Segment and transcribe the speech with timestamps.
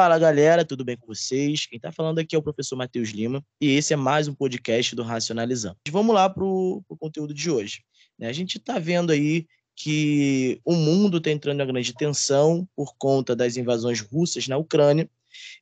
[0.00, 1.66] Fala galera, tudo bem com vocês?
[1.66, 4.96] Quem está falando aqui é o professor Matheus Lima e esse é mais um podcast
[4.96, 5.76] do Racionalizando.
[5.90, 7.82] Vamos lá para o conteúdo de hoje.
[8.18, 8.26] Né?
[8.28, 12.94] A gente está vendo aí que o mundo está entrando em uma grande tensão por
[12.96, 15.06] conta das invasões russas na Ucrânia.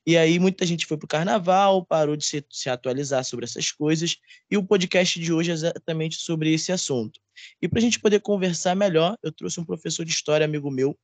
[0.07, 3.73] E aí muita gente foi para o carnaval, parou de se, se, atualizar sobre essas
[3.73, 7.19] coisas, e o podcast de hoje é exatamente sobre esse assunto.
[7.61, 10.97] E para a gente poder conversar melhor, eu trouxe um professor de história, amigo meu,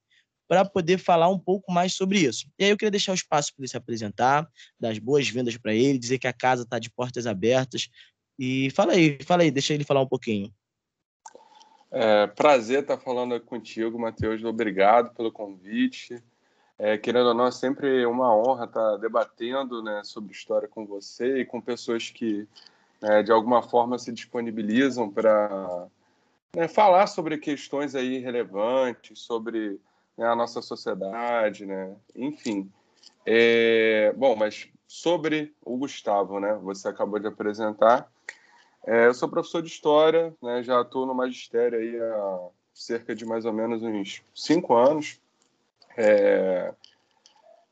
[0.46, 2.46] para poder falar um pouco mais sobre isso.
[2.58, 4.48] E aí eu queria deixar o espaço para ele se apresentar,
[4.78, 7.88] dar as boas-vindas para ele, dizer que a casa está de portas abertas.
[8.38, 10.52] E fala aí, fala aí, deixa ele falar um pouquinho.
[11.90, 14.42] É, prazer estar falando contigo, Matheus.
[14.42, 16.20] Obrigado pelo convite.
[16.76, 21.38] É, querendo ou não, é sempre uma honra estar debatendo né, sobre história com você
[21.38, 22.48] e com pessoas que,
[23.00, 25.86] né, de alguma forma, se disponibilizam para
[26.54, 29.78] né, falar sobre questões aí relevantes, sobre
[30.16, 31.94] né, a nossa sociedade, né?
[32.14, 32.70] Enfim.
[33.26, 36.54] É, bom, mas sobre o Gustavo, né?
[36.62, 38.10] Você acabou de apresentar.
[38.86, 40.62] É, eu sou professor de História, né?
[40.62, 45.20] Já estou no magistério aí há cerca de mais ou menos uns cinco anos.
[45.96, 46.74] É,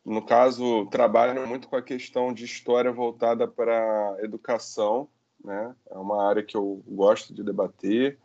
[0.04, 5.08] no caso, trabalho muito com a questão de história voltada para educação,
[5.44, 5.74] né?
[5.90, 8.18] É uma área que eu gosto de debater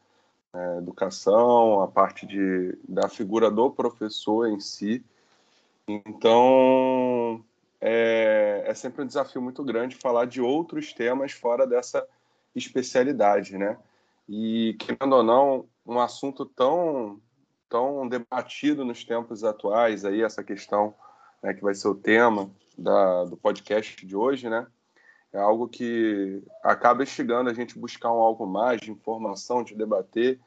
[0.54, 5.04] é, educação, a parte de, da figura do professor em si.
[5.88, 7.44] Então,
[7.80, 12.06] é, é sempre um desafio muito grande falar de outros temas fora dessa
[12.56, 13.78] especialidade, né?
[14.28, 17.22] E, querendo ou não, um assunto tão,
[17.70, 20.94] tão debatido nos tempos atuais, aí essa questão
[21.42, 24.68] né, que vai ser o tema da, do podcast de hoje, né?
[25.34, 30.40] É algo que acaba instigando a gente buscar um algo mais de informação, de debater.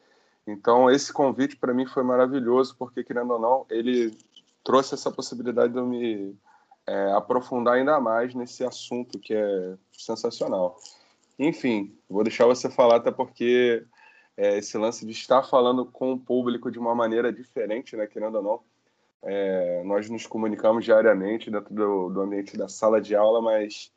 [0.46, 4.16] Então, esse convite para mim foi maravilhoso, porque, querendo ou não, ele
[4.64, 6.36] trouxe essa possibilidade de eu me
[6.86, 10.76] é, aprofundar ainda mais nesse assunto que é sensacional.
[11.38, 13.84] Enfim, vou deixar você falar, até porque
[14.36, 18.36] é, esse lance de estar falando com o público de uma maneira diferente, né, querendo
[18.36, 18.60] ou não,
[19.22, 23.92] é, nós nos comunicamos diariamente dentro do, do ambiente da sala de aula, mas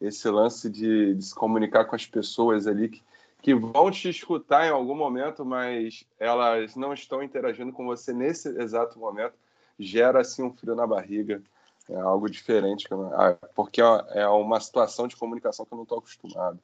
[0.00, 3.02] esse lance de, de, se comunicar com as pessoas ali que,
[3.42, 8.48] que vão te escutar em algum momento, mas elas não estão interagindo com você nesse
[8.60, 9.34] exato momento,
[9.78, 11.42] gera assim um frio na barriga,
[11.88, 16.58] é algo diferente, ah, porque é uma situação de comunicação que eu não estou acostumado.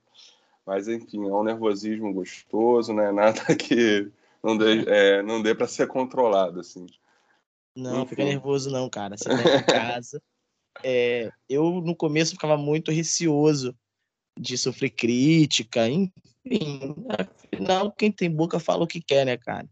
[0.67, 4.11] Mas enfim, é um nervosismo gostoso, não é nada que
[4.43, 6.87] não dê, é, não dê para ser controlado assim.
[7.75, 8.11] Não, enfim.
[8.11, 9.17] fica nervoso não, cara.
[9.17, 10.23] Você tá em casa.
[10.83, 13.75] É, eu no começo ficava muito receoso
[14.39, 19.69] de sofrer crítica, enfim, afinal, quem tem boca fala o que quer, né, cara?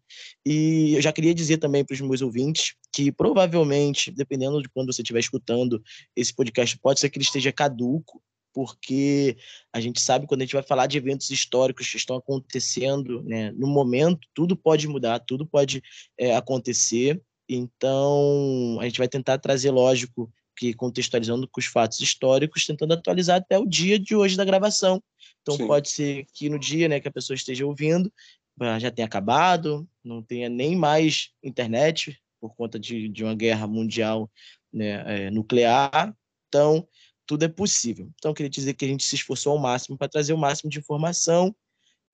[0.47, 4.93] E eu já queria dizer também para os meus ouvintes que provavelmente, dependendo de quando
[4.93, 5.83] você estiver escutando
[6.15, 8.23] esse podcast, pode ser que ele esteja caduco,
[8.55, 9.37] porque
[9.73, 13.51] a gente sabe quando a gente vai falar de eventos históricos que estão acontecendo né,
[13.53, 15.83] no momento, tudo pode mudar, tudo pode
[16.19, 17.21] é, acontecer.
[17.49, 23.39] Então, a gente vai tentar trazer, lógico, que contextualizando com os fatos históricos, tentando atualizar
[23.39, 25.03] até o dia de hoje da gravação.
[25.41, 25.67] Então, Sim.
[25.67, 28.13] pode ser que no dia né, que a pessoa esteja ouvindo,
[28.61, 33.67] ah, já tenha acabado, não tenha nem mais internet, por conta de, de uma guerra
[33.67, 34.31] mundial
[34.73, 36.17] né, é, nuclear.
[36.49, 36.87] Então,
[37.27, 38.11] tudo é possível.
[38.17, 40.71] Então, eu queria dizer que a gente se esforçou ao máximo para trazer o máximo
[40.71, 41.55] de informação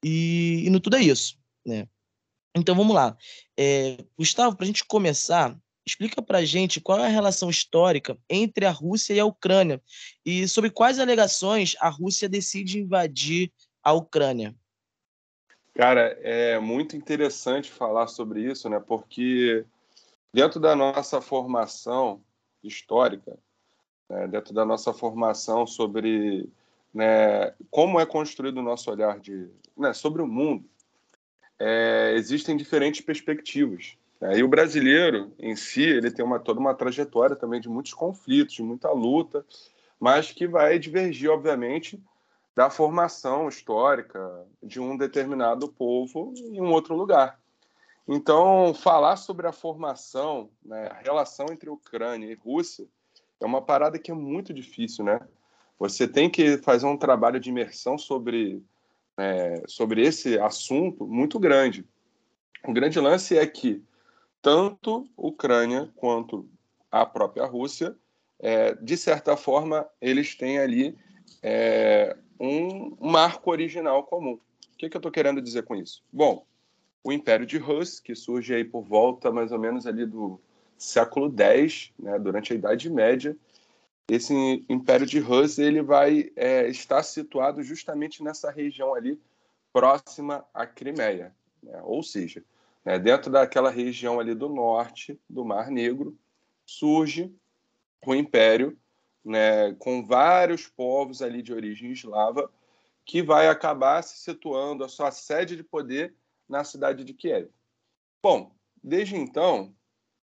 [0.04, 1.38] e, e no tudo é isso.
[1.66, 1.88] Né?
[2.56, 3.16] Então, vamos lá.
[3.58, 8.66] É, Gustavo, para a gente começar, explica para gente qual é a relação histórica entre
[8.66, 9.82] a Rússia e a Ucrânia
[10.24, 13.50] e sobre quais alegações a Rússia decide invadir
[13.82, 14.54] a Ucrânia.
[15.74, 18.80] Cara, é muito interessante falar sobre isso, né?
[18.80, 19.64] Porque
[20.32, 22.20] dentro da nossa formação
[22.62, 23.38] histórica,
[24.08, 24.26] né?
[24.28, 26.48] dentro da nossa formação sobre
[26.92, 30.68] né, como é construído o nosso olhar de, né, sobre o mundo,
[31.58, 33.97] é, existem diferentes perspectivas.
[34.20, 34.38] Né?
[34.38, 38.54] E o brasileiro em si, ele tem uma, toda uma trajetória também de muitos conflitos,
[38.54, 39.44] de muita luta,
[39.98, 42.02] mas que vai divergir, obviamente,
[42.54, 47.38] da formação histórica de um determinado povo em um outro lugar.
[48.06, 52.86] Então, falar sobre a formação, né, a relação entre Ucrânia e Rússia,
[53.40, 55.20] é uma parada que é muito difícil, né?
[55.78, 58.62] Você tem que fazer um trabalho de imersão sobre
[59.16, 61.84] é, sobre esse assunto muito grande.
[62.66, 63.82] O grande lance é que
[64.40, 66.48] tanto Ucrânia quanto
[66.90, 67.96] a própria Rússia,
[68.38, 70.96] é, de certa forma, eles têm ali
[71.42, 74.34] é, um marco original comum.
[74.34, 76.02] O que, que eu estou querendo dizer com isso?
[76.12, 76.46] Bom,
[77.02, 80.40] o Império de Rus, que surge aí por volta mais ou menos ali do
[80.76, 83.36] século X, né, durante a Idade Média,
[84.08, 89.20] esse Império de Rus ele vai é, estar situado justamente nessa região ali
[89.72, 91.78] próxima à Crimeia, né?
[91.82, 92.42] ou seja,
[92.88, 96.16] né, dentro daquela região ali do norte do Mar Negro
[96.64, 97.30] surge
[98.06, 98.78] o Império,
[99.22, 102.50] né, com vários povos ali de origem eslava,
[103.04, 106.14] que vai acabar se situando a sua sede de poder
[106.48, 107.50] na cidade de Kiev.
[108.22, 108.52] Bom,
[108.82, 109.74] desde então,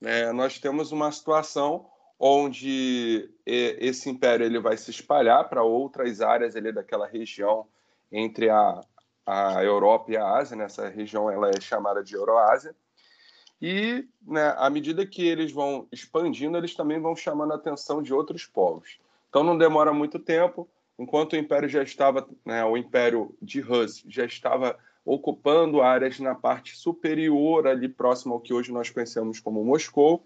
[0.01, 6.55] é, nós temos uma situação onde esse império ele vai se espalhar para outras áreas
[6.55, 7.67] ali daquela região
[8.09, 8.79] entre a,
[9.25, 10.57] a Europa e a Ásia.
[10.57, 12.75] Nessa região ela é chamada de Euroásia.
[13.61, 18.13] E, né, à medida que eles vão expandindo, eles também vão chamando a atenção de
[18.13, 18.99] outros povos.
[19.29, 20.67] Então, não demora muito tempo.
[20.99, 26.35] Enquanto o Império já estava, né, o Império de Rus já estava ocupando áreas na
[26.35, 30.23] parte superior, ali próximo ao que hoje nós conhecemos como Moscou.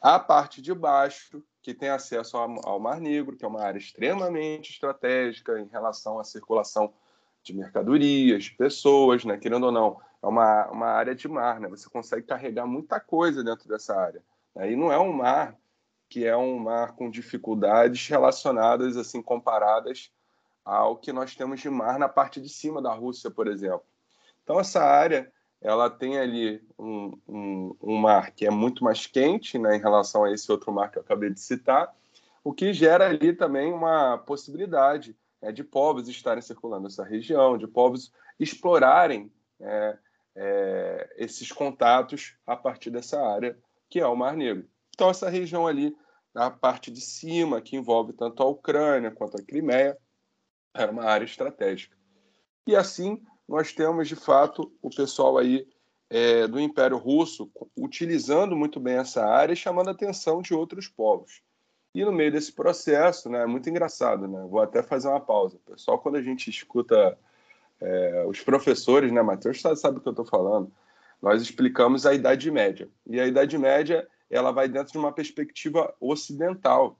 [0.00, 4.70] A parte de baixo, que tem acesso ao Mar Negro, que é uma área extremamente
[4.70, 6.92] estratégica em relação à circulação
[7.42, 9.36] de mercadorias, de pessoas, né?
[9.36, 11.68] querendo ou não, é uma, uma área de mar, né?
[11.68, 14.22] você consegue carregar muita coisa dentro dessa área.
[14.54, 14.72] Né?
[14.72, 15.56] E não é um mar
[16.08, 20.10] que é um mar com dificuldades relacionadas, assim, comparadas
[20.64, 23.84] ao que nós temos de mar na parte de cima da Rússia, por exemplo.
[24.42, 29.58] Então, essa área ela tem ali um, um, um, mar que é muito mais quente
[29.58, 31.94] né, em relação a esse outro mar que eu acabei de citar,
[32.42, 37.66] o que gera ali também uma possibilidade né, de povos estarem circulando nessa região, de
[37.66, 39.98] povos explorarem é,
[40.36, 43.58] é, esses contatos a partir dessa área
[43.88, 44.68] que é o Mar Negro.
[44.94, 45.96] Então, essa região ali,
[46.32, 49.98] na parte de cima, que envolve tanto a Ucrânia quanto a Crimeia,
[50.72, 51.96] era uma área estratégica.
[52.66, 55.66] E assim, nós temos, de fato, o pessoal aí
[56.08, 60.86] é, do Império Russo utilizando muito bem essa área e chamando a atenção de outros
[60.86, 61.42] povos.
[61.94, 64.46] E no meio desse processo, né, é muito engraçado, né?
[64.48, 65.58] Vou até fazer uma pausa.
[65.66, 67.18] Pessoal, quando a gente escuta
[67.80, 70.70] é, os professores, né, Matheus sabe, sabe o que eu estou falando,
[71.20, 72.88] nós explicamos a Idade Média.
[73.06, 76.96] E a Idade Média ela vai dentro de uma perspectiva ocidental.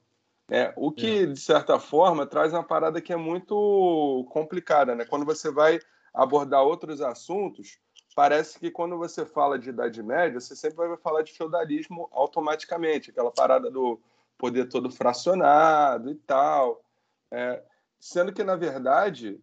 [0.48, 0.72] Né?
[0.76, 1.26] O que, é.
[1.26, 4.96] de certa forma, traz uma parada que é muito complicada.
[4.96, 5.04] Né?
[5.04, 5.78] Quando você vai
[6.12, 7.78] abordar outros assuntos,
[8.16, 13.10] parece que quando você fala de Idade Média, você sempre vai falar de feudalismo automaticamente,
[13.10, 14.00] aquela parada do
[14.40, 16.82] poder todo fracionado e tal.
[17.30, 17.62] É,
[18.00, 19.38] sendo que, na verdade,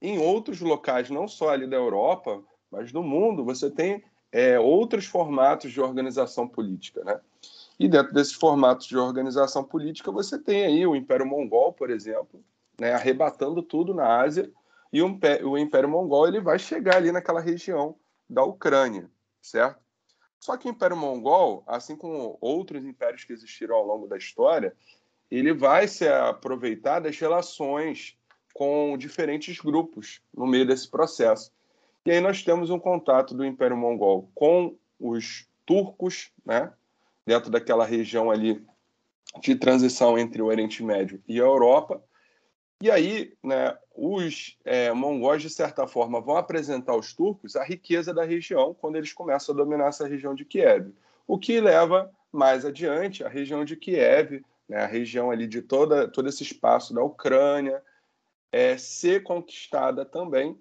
[0.00, 4.02] em outros locais, não só ali da Europa, mas do mundo, você tem
[4.32, 7.04] é, outros formatos de organização política.
[7.04, 7.20] Né?
[7.78, 12.42] E dentro desses formatos de organização política, você tem aí o Império Mongol, por exemplo,
[12.80, 14.50] né, arrebatando tudo na Ásia
[14.92, 17.94] e o, o Império Mongol ele vai chegar ali naquela região
[18.28, 19.10] da Ucrânia,
[19.42, 19.87] certo?
[20.40, 24.74] Só que o Império Mongol, assim como outros impérios que existiram ao longo da história,
[25.30, 28.16] ele vai se aproveitar das relações
[28.54, 31.52] com diferentes grupos no meio desse processo.
[32.04, 36.72] E aí nós temos um contato do Império Mongol com os turcos, né,
[37.26, 38.64] dentro daquela região ali
[39.42, 42.02] de transição entre o Oriente Médio e a Europa,
[42.80, 48.14] e aí, né, os é, mongóis, de certa forma, vão apresentar aos turcos a riqueza
[48.14, 50.92] da região quando eles começam a dominar essa região de Kiev.
[51.26, 56.06] O que leva mais adiante a região de Kiev, né, a região ali de toda,
[56.06, 57.82] todo esse espaço da Ucrânia,
[58.52, 60.56] é, ser conquistada também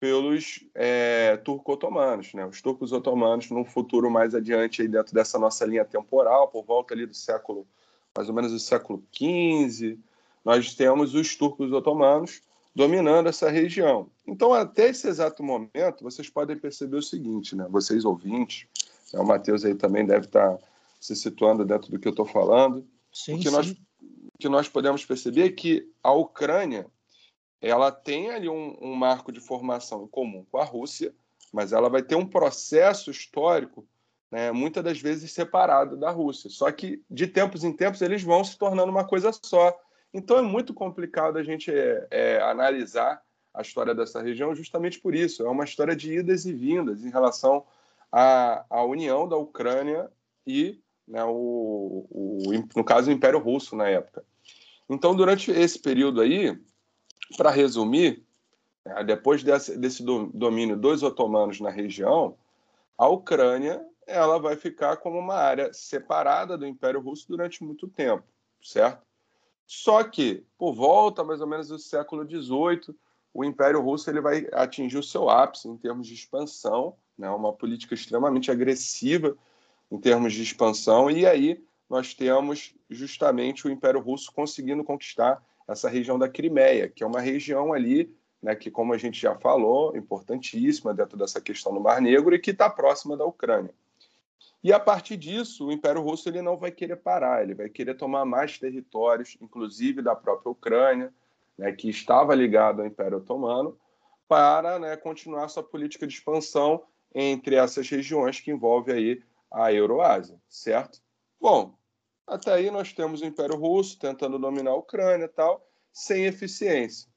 [0.00, 2.32] pelos é, turco-otomanos.
[2.32, 2.46] Né?
[2.46, 6.94] Os turcos otomanos, num futuro mais adiante, aí dentro dessa nossa linha temporal, por volta
[6.94, 7.66] ali do século,
[8.16, 9.98] mais ou menos do século XV,
[10.44, 12.40] nós temos os turcos otomanos
[12.74, 14.08] dominando essa região.
[14.26, 17.66] Então, até esse exato momento, vocês podem perceber o seguinte, né?
[17.68, 18.66] Vocês ouvintes,
[19.12, 19.20] né?
[19.20, 20.58] o Matheus aí também deve estar
[21.00, 22.86] se situando dentro do que eu estou falando.
[23.12, 23.54] Sim, o que sim.
[23.54, 23.74] nós
[24.42, 26.86] que nós podemos perceber é que a Ucrânia
[27.60, 31.14] ela tem ali um, um marco de formação em comum com a Rússia,
[31.52, 33.86] mas ela vai ter um processo histórico
[34.32, 36.50] né, muitas das vezes separado da Rússia.
[36.50, 39.78] Só que de tempos em tempos eles vão se tornando uma coisa só.
[40.12, 43.22] Então é muito complicado a gente é, é, analisar
[43.54, 45.44] a história dessa região justamente por isso.
[45.44, 47.64] É uma história de idas e vindas em relação
[48.10, 50.10] à, à união da Ucrânia
[50.46, 52.42] e, né, o, o,
[52.76, 54.24] no caso, o Império Russo na época.
[54.88, 56.58] Então, durante esse período aí,
[57.36, 58.24] para resumir,
[58.84, 62.36] né, depois desse, desse domínio dos otomanos na região,
[62.96, 68.24] a Ucrânia ela vai ficar como uma área separada do Império Russo durante muito tempo,
[68.60, 69.06] certo?
[69.74, 72.94] Só que, por volta mais ou menos do século XVIII,
[73.32, 77.30] o Império Russo ele vai atingir o seu ápice em termos de expansão, né?
[77.30, 79.34] uma política extremamente agressiva
[79.90, 85.88] em termos de expansão, e aí nós temos justamente o Império Russo conseguindo conquistar essa
[85.88, 89.96] região da Crimeia, que é uma região ali, né, que, como a gente já falou,
[89.96, 93.74] importantíssima dentro dessa questão do Mar Negro e que está próxima da Ucrânia.
[94.62, 97.94] E a partir disso, o Império Russo ele não vai querer parar, ele vai querer
[97.94, 101.12] tomar mais territórios, inclusive da própria Ucrânia,
[101.58, 103.76] né, que estava ligado ao Império Otomano,
[104.28, 106.84] para né, continuar sua política de expansão
[107.14, 111.00] entre essas regiões que envolve aí a Euroásia, certo?
[111.40, 111.74] Bom,
[112.26, 117.10] até aí nós temos o Império Russo tentando dominar a Ucrânia e tal, sem eficiência.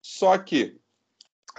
[0.00, 0.80] Só que,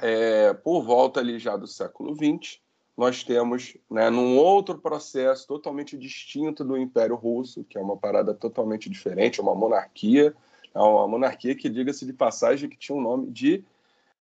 [0.01, 2.59] é, por volta ali já do século XX,
[2.99, 8.33] nós temos, né, num outro processo totalmente distinto do Império Russo, que é uma parada
[8.33, 10.35] totalmente diferente, uma monarquia,
[10.75, 13.63] é uma monarquia que, diga-se de passagem, que tinha um nome de,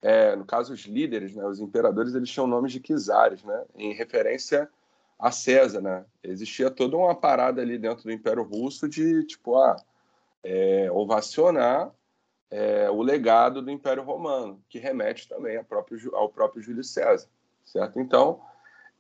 [0.03, 3.93] é, no caso, os líderes, né, os imperadores, eles tinham nomes de czares, né, em
[3.93, 4.69] referência
[5.21, 6.05] a César, né?
[6.21, 9.77] Existia toda uma parada ali dentro do Império Russo de, tipo, ah,
[10.43, 11.93] é, ovacionar
[12.51, 17.29] é, o legado do Império Romano, que remete também ao próprio, ao próprio Júlio César,
[17.65, 18.01] certo?
[18.01, 18.43] Então,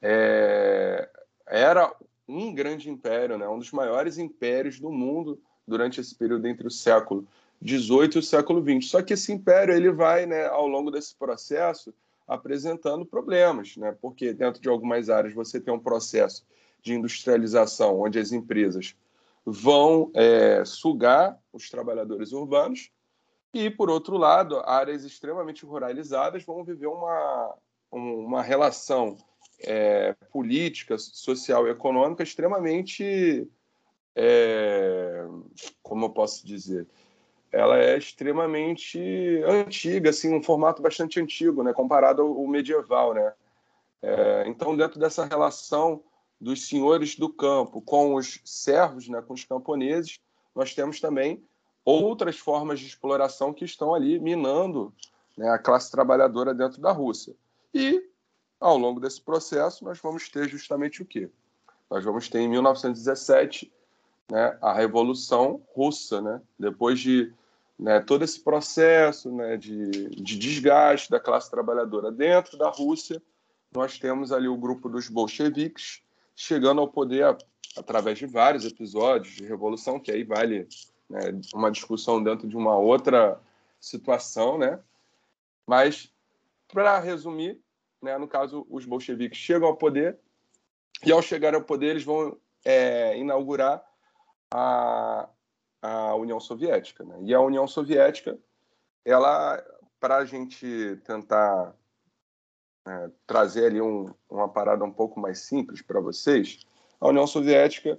[0.07, 1.09] é,
[1.47, 1.91] era
[2.29, 3.49] um grande império, né?
[3.49, 7.27] um dos maiores impérios do mundo durante esse período entre o século
[7.63, 8.87] 18 e o século 20.
[8.87, 11.95] Só que esse império ele vai, né, ao longo desse processo,
[12.29, 13.97] apresentando problemas, né?
[13.99, 16.47] porque dentro de algumas áreas você tem um processo
[16.83, 18.95] de industrialização onde as empresas
[19.47, 22.91] vão é, sugar os trabalhadores urbanos
[23.55, 27.55] e, por outro lado, áreas extremamente ruralizadas vão viver uma,
[27.91, 29.17] uma relação
[29.66, 33.49] é, política, social e econômica extremamente,
[34.14, 35.25] é,
[35.83, 36.87] como eu posso dizer,
[37.50, 38.99] ela é extremamente
[39.47, 43.33] antiga, assim, um formato bastante antigo, né, comparado ao medieval, né.
[44.02, 46.02] É, então, dentro dessa relação
[46.40, 50.21] dos senhores do campo com os servos, né, com os camponeses,
[50.54, 51.42] nós temos também
[51.85, 54.92] outras formas de exploração que estão ali minando
[55.37, 57.35] né, a classe trabalhadora dentro da Rússia.
[57.73, 58.02] E,
[58.61, 61.31] ao longo desse processo, nós vamos ter justamente o quê?
[61.91, 63.73] Nós vamos ter, em 1917,
[64.31, 66.41] né, a Revolução Russa, né?
[66.59, 67.33] depois de
[67.79, 73.21] né, todo esse processo né, de, de desgaste da classe trabalhadora dentro da Rússia,
[73.73, 76.03] nós temos ali o grupo dos bolcheviques
[76.35, 77.37] chegando ao poder
[77.77, 80.69] através de vários episódios de revolução, que aí vale
[81.09, 81.21] né,
[81.53, 83.41] uma discussão dentro de uma outra
[83.81, 84.81] situação, né?
[85.67, 86.13] Mas,
[86.69, 87.61] para resumir,
[88.05, 90.19] né, no caso, os bolcheviques chegam ao poder
[91.05, 93.85] e, ao chegar ao poder, eles vão é, inaugurar
[94.51, 95.29] a,
[95.83, 97.03] a União Soviética.
[97.03, 97.19] Né?
[97.23, 98.39] E a União Soviética,
[99.05, 99.63] ela,
[99.99, 101.75] para a gente tentar
[102.87, 106.61] é, trazer ali um, uma parada um pouco mais simples para vocês,
[107.01, 107.99] a União Soviética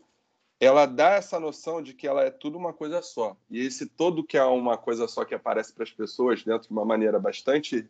[0.59, 3.35] ela dá essa noção de que ela é tudo uma coisa só.
[3.49, 6.73] E esse todo que é uma coisa só que aparece para as pessoas dentro de
[6.73, 7.89] uma maneira bastante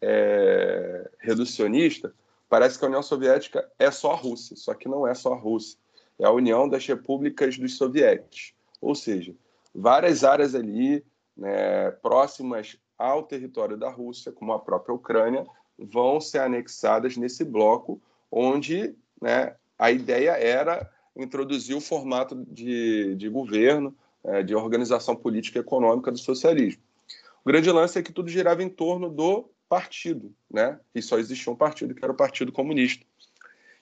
[0.00, 2.14] é, reducionista,
[2.48, 5.38] parece que a União Soviética é só a Rússia, só que não é só a
[5.38, 5.78] Rússia.
[6.18, 8.52] É a União das Repúblicas dos Sovietes.
[8.80, 9.34] Ou seja,
[9.74, 11.04] várias áreas ali
[11.36, 15.46] né, próximas ao território da Rússia, como a própria Ucrânia,
[15.78, 23.28] vão ser anexadas nesse bloco, onde né, a ideia era introduzir o formato de, de
[23.28, 26.82] governo, é, de organização política e econômica do socialismo.
[27.42, 30.80] O grande lance é que tudo girava em torno do partido, né?
[30.92, 33.06] E só existia um partido, que era o Partido Comunista.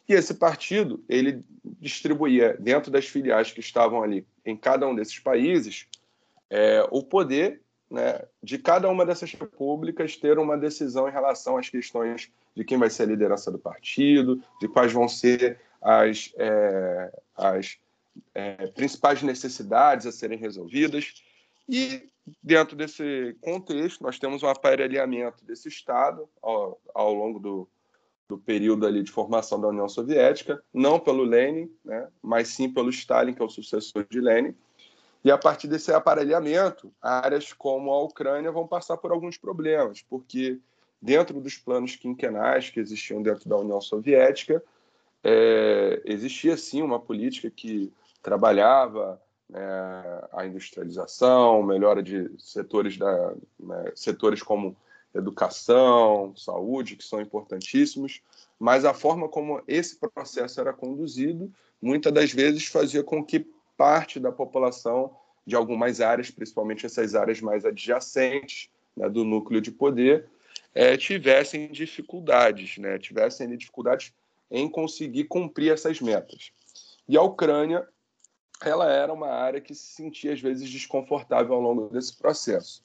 [0.06, 5.18] E esse partido, ele distribuía dentro das filiais que estavam ali em cada um desses
[5.18, 5.86] países
[6.50, 11.70] é, o poder né, de cada uma dessas repúblicas ter uma decisão em relação às
[11.70, 17.12] questões de quem vai ser a liderança do partido, de quais vão ser as, é,
[17.34, 17.78] as
[18.34, 21.22] é, principais necessidades a serem resolvidas.
[21.68, 22.08] E,
[22.42, 27.68] dentro desse contexto, nós temos um aparelhamento desse Estado ao, ao longo do,
[28.28, 32.90] do período ali de formação da União Soviética, não pelo Lenin, né, mas sim pelo
[32.90, 34.54] Stalin, que é o sucessor de Lenin.
[35.24, 40.60] E a partir desse aparelhamento, áreas como a Ucrânia vão passar por alguns problemas, porque
[41.00, 44.62] dentro dos planos quinquenais que existiam dentro da União Soviética,
[45.24, 49.60] é, existia sim uma política que trabalhava né,
[50.32, 54.76] a industrialização, melhora de setores, da, né, setores como
[55.14, 58.20] educação, saúde, que são importantíssimos,
[58.58, 61.50] mas a forma como esse processo era conduzido,
[61.80, 67.40] muitas das vezes fazia com que parte da população de algumas áreas, principalmente essas áreas
[67.40, 70.28] mais adjacentes né, do núcleo de poder,
[70.74, 74.12] é, tivessem dificuldades, né, tivessem dificuldades
[74.50, 76.52] em conseguir cumprir essas metas.
[77.08, 77.88] E a Ucrânia
[78.62, 82.84] ela era uma área que se sentia às vezes desconfortável ao longo desse processo.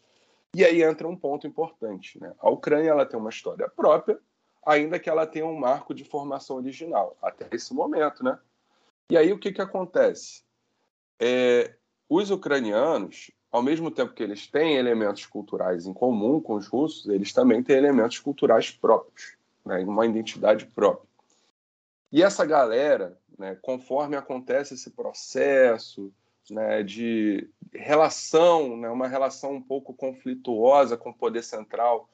[0.55, 2.19] E aí entra um ponto importante.
[2.19, 2.31] Né?
[2.39, 4.19] A Ucrânia ela tem uma história própria,
[4.65, 8.23] ainda que ela tenha um marco de formação original, até esse momento.
[8.23, 8.37] Né?
[9.09, 10.43] E aí o que, que acontece?
[11.19, 11.73] É,
[12.07, 17.07] os ucranianos, ao mesmo tempo que eles têm elementos culturais em comum com os russos,
[17.07, 19.79] eles também têm elementos culturais próprios, né?
[19.79, 21.09] uma identidade própria.
[22.11, 26.13] E essa galera, né, conforme acontece esse processo
[26.49, 32.09] né, de relação, né, uma relação um pouco conflituosa com o poder central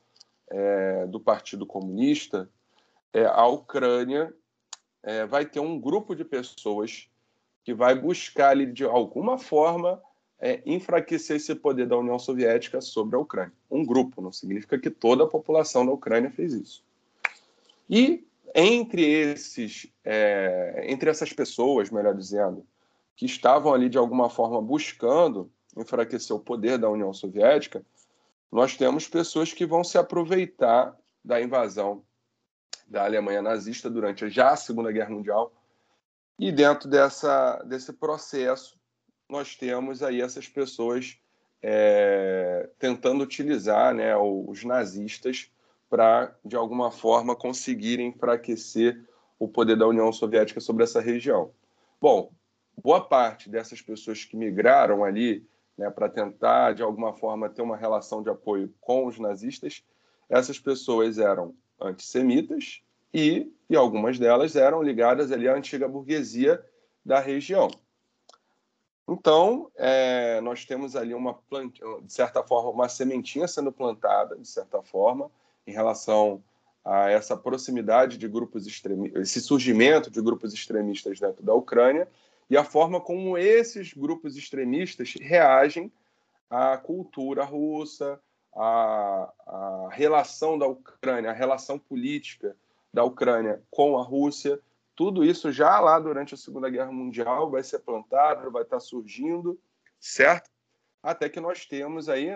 [0.50, 2.50] é, do Partido Comunista,
[3.14, 4.34] é, a Ucrânia
[5.04, 7.10] é, vai ter um grupo de pessoas
[7.64, 10.02] que vai buscar, ali, de alguma forma,
[10.40, 13.54] é, enfraquecer esse poder da União Soviética sobre a Ucrânia.
[13.70, 16.84] Um grupo, não significa que toda a população da Ucrânia fez isso.
[17.90, 22.65] E entre esses, é, entre essas pessoas, melhor dizendo,
[23.15, 27.84] que estavam ali de alguma forma buscando enfraquecer o poder da União Soviética,
[28.51, 32.03] nós temos pessoas que vão se aproveitar da invasão
[32.88, 35.53] da Alemanha nazista durante já a Segunda Guerra Mundial.
[36.39, 38.79] E dentro dessa, desse processo,
[39.29, 41.20] nós temos aí essas pessoas
[41.62, 45.51] é, tentando utilizar né, os nazistas
[45.89, 49.03] para, de alguma forma, conseguirem enfraquecer
[49.39, 51.51] o poder da União Soviética sobre essa região.
[52.00, 52.31] Bom,
[52.77, 57.77] boa parte dessas pessoas que migraram ali né, para tentar, de alguma forma, ter uma
[57.77, 59.84] relação de apoio com os nazistas,
[60.29, 62.81] essas pessoas eram antissemitas
[63.13, 66.63] e, e algumas delas eram ligadas ali à antiga burguesia
[67.03, 67.72] da região.
[69.08, 71.39] Então, é, nós temos ali uma
[72.03, 75.31] de certa forma, uma sementinha sendo plantada, de certa forma,
[75.65, 76.43] em relação
[76.83, 82.07] a essa proximidade de grupos extremistas, esse surgimento de grupos extremistas dentro da Ucrânia
[82.50, 85.91] e a forma como esses grupos extremistas reagem
[86.50, 88.19] à cultura russa,
[88.55, 92.55] à, à relação da Ucrânia, à relação política
[92.91, 94.59] da Ucrânia com a Rússia.
[94.95, 99.59] Tudo isso já lá durante a Segunda Guerra Mundial vai ser plantado, vai estar surgindo,
[100.00, 100.50] certo?
[101.03, 102.35] Até que nós temos aí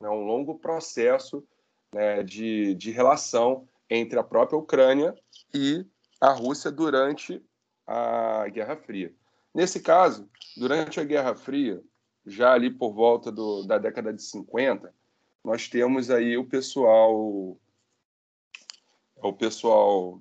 [0.00, 1.44] né, um longo processo
[1.94, 5.14] né, de, de relação entre a própria Ucrânia
[5.54, 5.86] e
[6.20, 7.40] a Rússia durante
[7.86, 9.14] a Guerra Fria.
[9.54, 11.80] Nesse caso, durante a Guerra Fria,
[12.26, 14.92] já ali por volta do, da década de 50,
[15.44, 17.56] nós temos aí o pessoal
[19.16, 20.20] o pessoal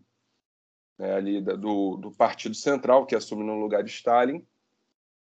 [0.97, 4.45] né, ali do, do Partido Central, que assume no lugar de Stalin,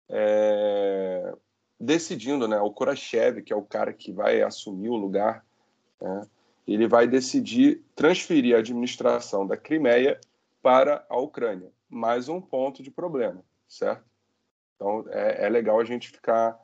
[0.07, 1.33] é,
[1.79, 5.43] decidindo, né, o Khrushchev, que é o cara que vai assumir o lugar,
[5.99, 6.27] né,
[6.67, 10.19] ele vai decidir transferir a administração da Crimeia
[10.61, 11.71] para a Ucrânia.
[11.87, 14.03] Mais um ponto de problema, certo?
[14.75, 16.59] Então é, é legal a gente ficar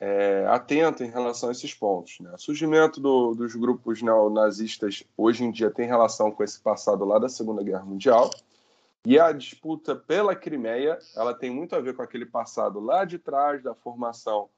[0.00, 2.20] é, atento em relação a esses pontos.
[2.20, 2.32] Né?
[2.32, 7.18] O surgimento do, dos grupos neonazistas hoje em dia tem relação com esse passado lá
[7.18, 8.30] da Segunda Guerra Mundial.
[9.04, 13.18] E a disputa pela Crimeia, ela tem muito a ver com aquele passado lá de
[13.18, 14.48] trás da formação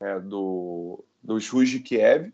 [0.00, 2.32] é, do, dos Rus de Kiev,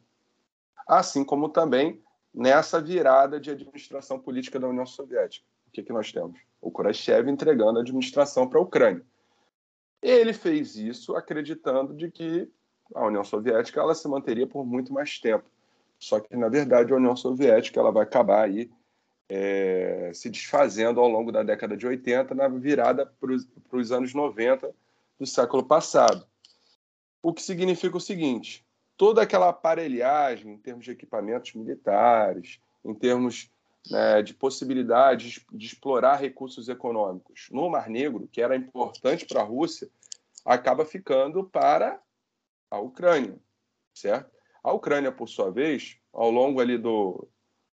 [0.86, 5.46] assim como também nessa virada de administração política da União Soviética.
[5.68, 6.40] O que, que nós temos?
[6.60, 9.04] O Khrushchev entregando a administração para a Ucrânia.
[10.02, 12.50] Ele fez isso acreditando de que
[12.94, 15.44] a União Soviética ela se manteria por muito mais tempo.
[15.98, 18.70] Só que, na verdade, a União Soviética ela vai acabar aí
[19.28, 24.74] é, se desfazendo ao longo da década de 80, na virada para os anos 90
[25.18, 26.26] do século passado.
[27.22, 28.66] O que significa o seguinte:
[28.96, 33.50] toda aquela aparelhagem em termos de equipamentos militares, em termos
[33.90, 39.44] né, de possibilidades de explorar recursos econômicos no Mar Negro, que era importante para a
[39.44, 39.88] Rússia,
[40.44, 42.00] acaba ficando para
[42.70, 43.38] a Ucrânia,
[43.94, 44.32] certo?
[44.62, 47.28] A Ucrânia, por sua vez, ao longo ali do,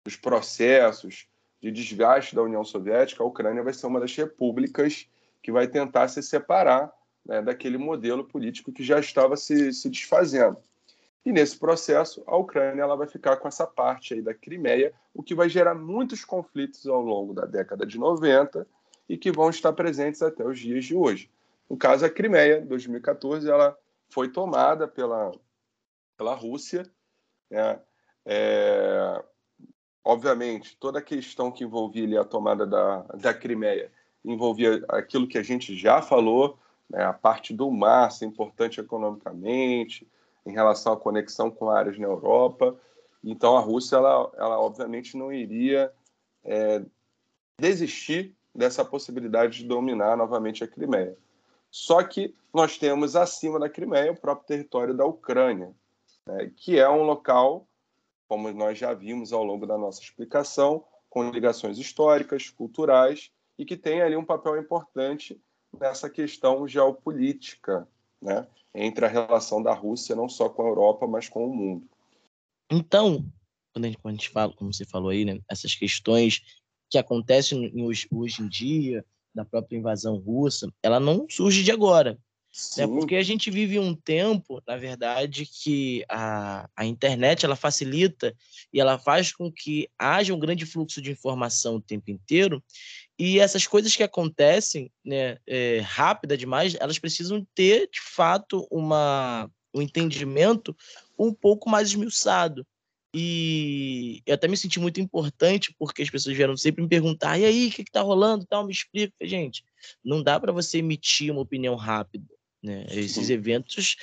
[0.05, 1.27] dos processos
[1.61, 5.09] de desgaste da União Soviética, a Ucrânia vai ser uma das repúblicas
[5.43, 6.93] que vai tentar se separar
[7.25, 10.59] né, daquele modelo político que já estava se, se desfazendo.
[11.27, 15.25] E nesse processo, a Ucrânia ela vai ficar com essa parte aí da Crimeia, o
[15.25, 18.65] que vai gerar muitos conflitos ao longo da década de 90
[19.09, 21.29] e que vão estar presentes até os dias de hoje.
[21.69, 23.77] No caso, a Crimeia, em 2014, ela
[24.09, 25.33] foi tomada pela,
[26.17, 26.89] pela Rússia.
[27.51, 27.81] Né?
[28.25, 29.25] É,
[30.05, 33.91] obviamente, toda a questão que envolvia a tomada da, da Crimeia
[34.25, 36.57] envolvia aquilo que a gente já falou,
[36.89, 37.03] né?
[37.03, 40.07] a parte do mar ser importante economicamente,
[40.47, 42.79] em relação à conexão com áreas na Europa.
[43.23, 45.93] Então, a Rússia, ela, ela obviamente não iria
[46.45, 46.83] é,
[47.59, 51.17] desistir dessa possibilidade de dominar novamente a Crimeia.
[51.71, 55.75] Só que nós temos acima da Crimeia o próprio território da Ucrânia,
[56.27, 57.67] né, que é um local,
[58.29, 63.77] como nós já vimos ao longo da nossa explicação, com ligações históricas, culturais e que
[63.77, 65.41] tem ali um papel importante
[65.79, 67.87] nessa questão geopolítica,
[68.27, 71.89] né, entre a relação da Rússia não só com a Europa, mas com o mundo.
[72.71, 73.25] Então,
[73.73, 76.43] quando a gente, quando a gente fala, como você falou aí, né, essas questões
[76.91, 82.19] que acontecem hoje, hoje em dia, da própria invasão russa, ela não surge de agora.
[82.77, 82.87] Né?
[82.87, 88.35] Porque a gente vive um tempo, na verdade, que a, a internet ela facilita
[88.73, 92.63] e ela faz com que haja um grande fluxo de informação o tempo inteiro.
[93.19, 99.51] E essas coisas que acontecem né, é, rápida demais, elas precisam ter, de fato, uma,
[99.75, 100.75] um entendimento
[101.19, 102.67] um pouco mais esmiuçado.
[103.15, 107.47] E eu até me senti muito importante, porque as pessoas vieram sempre me perguntar: e
[107.47, 108.45] aí, o que está rolando?
[108.45, 109.15] Tal, me explica.
[109.23, 109.65] Gente,
[110.05, 112.27] não dá para você emitir uma opinião rápida.
[112.67, 112.85] Né?
[112.91, 113.95] Esses eventos,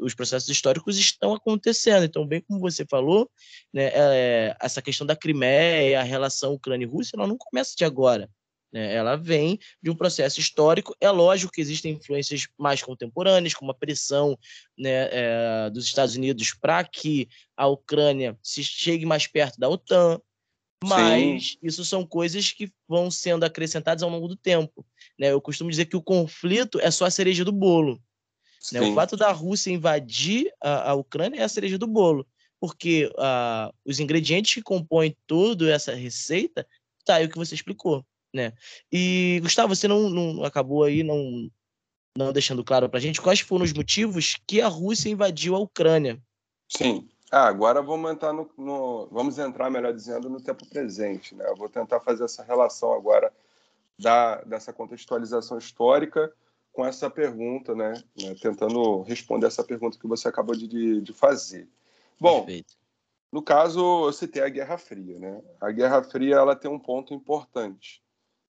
[0.00, 2.04] os processos históricos estão acontecendo.
[2.04, 3.30] Então, bem como você falou,
[3.70, 8.30] né, é, essa questão da Crimeia, a relação Ucrânia-Rússia, ela não começa de agora.
[8.72, 8.94] Né?
[8.94, 10.96] Ela vem de um processo histórico.
[10.98, 14.38] É lógico que existem influências mais contemporâneas, como a pressão
[14.78, 20.18] né, é, dos Estados Unidos para que a Ucrânia se chegue mais perto da OTAN,
[20.82, 21.58] mas Sim.
[21.62, 24.86] isso são coisas que vão sendo acrescentadas ao longo do tempo.
[25.18, 25.32] Né?
[25.32, 28.00] Eu costumo dizer que o conflito é só a cereja do bolo.
[28.72, 28.80] Né?
[28.80, 32.26] O fato da Rússia invadir a, a, Ucrânia é a cereja do bolo,
[32.60, 36.66] porque uh, os ingredientes que compõem toda essa receita
[37.04, 38.04] tá aí o que você explicou
[38.36, 38.52] né?
[38.92, 41.50] E Gustavo, você não, não acabou aí não
[42.16, 45.58] não deixando claro para a gente quais foram os motivos que a Rússia invadiu a
[45.58, 46.18] Ucrânia.
[46.66, 47.06] Sim.
[47.30, 51.34] Ah, agora vamos entrar no, no, vamos entrar, melhor dizendo, no tempo presente.
[51.34, 51.44] Né?
[51.46, 53.30] Eu vou tentar fazer essa relação agora
[53.98, 56.32] da, dessa contextualização histórica
[56.76, 57.94] com essa pergunta, né?
[58.20, 58.34] né?
[58.38, 61.66] Tentando responder essa pergunta que você acabou de, de fazer.
[62.20, 62.74] Bom, Perfeito.
[63.32, 65.18] no caso, eu citei a Guerra Fria.
[65.18, 65.42] Né?
[65.58, 68.02] A Guerra Fria ela tem um ponto importante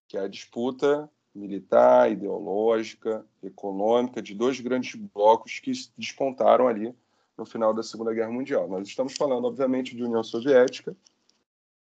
[0.09, 6.93] que é a disputa militar, ideológica, econômica de dois grandes blocos que despontaram ali
[7.37, 8.67] no final da Segunda Guerra Mundial.
[8.67, 10.93] Nós estamos falando, obviamente, de União Soviética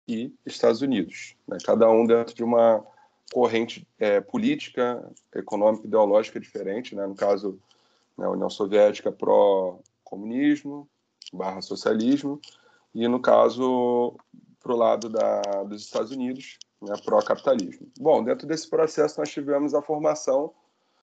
[0.07, 1.57] e Estados Unidos, né?
[1.63, 2.83] cada um dentro de uma
[3.33, 6.95] corrente é, política, econômica, ideológica diferente.
[6.95, 7.07] Né?
[7.07, 7.59] No caso,
[8.17, 10.87] né, União Soviética pró-comunismo,
[11.33, 12.39] barra socialismo,
[12.93, 14.15] e no caso,
[14.61, 17.87] para o lado da, dos Estados Unidos, né, pró-capitalismo.
[17.99, 20.53] Bom, dentro desse processo nós tivemos a formação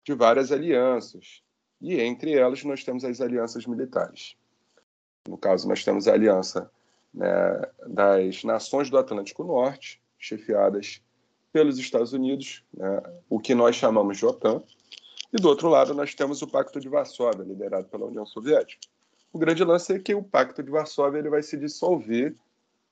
[0.03, 1.43] de várias alianças,
[1.79, 4.35] e entre elas nós temos as alianças militares.
[5.27, 6.71] No caso, nós temos a aliança
[7.13, 7.27] né,
[7.85, 11.01] das nações do Atlântico Norte, chefiadas
[11.51, 14.61] pelos Estados Unidos, né, o que nós chamamos de OTAN,
[15.33, 18.87] e do outro lado nós temos o Pacto de Varsóvia, liderado pela União Soviética.
[19.33, 22.35] O grande lance é que o Pacto de Varsóvia ele vai se dissolver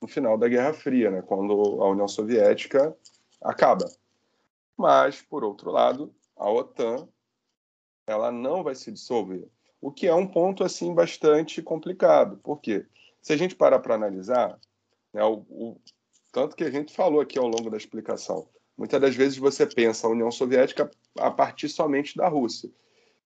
[0.01, 2.95] no final da Guerra Fria, né, quando a União Soviética
[3.41, 3.85] acaba.
[4.77, 7.07] Mas, por outro lado, a OTAN
[8.07, 9.47] ela não vai se dissolver,
[9.81, 12.39] o que é um ponto assim bastante complicado.
[12.43, 12.85] porque
[13.21, 14.59] Se a gente parar para analisar,
[15.13, 15.77] né, o, o,
[16.35, 18.45] tanto que a gente falou aqui ao longo da explicação,
[18.77, 22.69] muitas das vezes você pensa a União Soviética a partir somente da Rússia.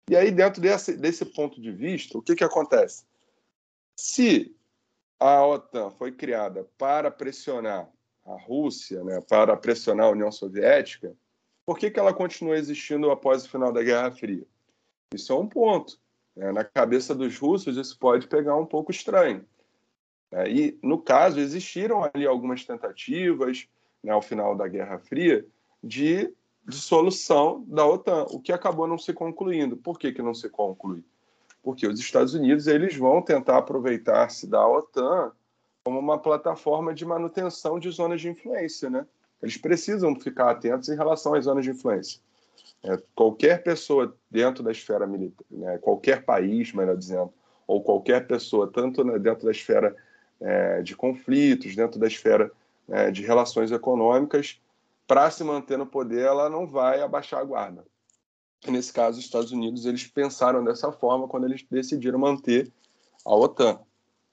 [0.09, 3.05] E aí, dentro desse, desse ponto de vista, o que, que acontece?
[3.97, 4.53] Se
[5.17, 7.89] a OTAN foi criada para pressionar
[8.25, 11.15] a Rússia, né, para pressionar a União Soviética,
[11.65, 14.45] por que, que ela continua existindo após o final da Guerra Fria?
[15.13, 15.97] Isso é um ponto.
[16.35, 16.51] Né?
[16.51, 19.45] Na cabeça dos russos, isso pode pegar um pouco estranho.
[20.31, 20.49] Né?
[20.49, 23.67] E, no caso, existiram ali algumas tentativas,
[24.03, 25.45] né, ao final da Guerra Fria,
[25.83, 26.33] de
[26.65, 29.77] dissolução da OTAN, o que acabou não se concluindo.
[29.77, 31.03] Por que, que não se conclui?
[31.67, 35.33] porque os Estados Unidos eles vão tentar aproveitar-se da OTAN
[35.83, 39.05] como uma plataforma de manutenção de zonas de influência, né?
[39.43, 42.21] Eles precisam ficar atentos em relação às zonas de influência.
[42.81, 47.33] É, qualquer pessoa dentro da esfera militar, né, qualquer país, melhor dizendo,
[47.67, 49.93] ou qualquer pessoa, tanto dentro da esfera
[50.41, 52.51] é, de conflitos, dentro da esfera
[52.89, 54.59] é, de relações econômicas,
[55.07, 57.85] para se manter no poder, ela não vai abaixar a guarda.
[58.65, 62.71] E nesse caso, os Estados Unidos eles pensaram dessa forma quando eles decidiram manter
[63.25, 63.79] a OTAN,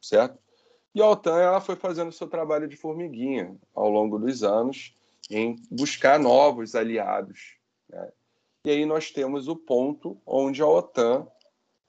[0.00, 0.38] certo?
[0.94, 4.94] E a OTAN ela foi fazendo seu trabalho de formiguinha ao longo dos anos
[5.30, 7.56] em buscar novos aliados.
[7.88, 8.08] Né?
[8.64, 11.26] E aí nós temos o ponto onde a OTAN,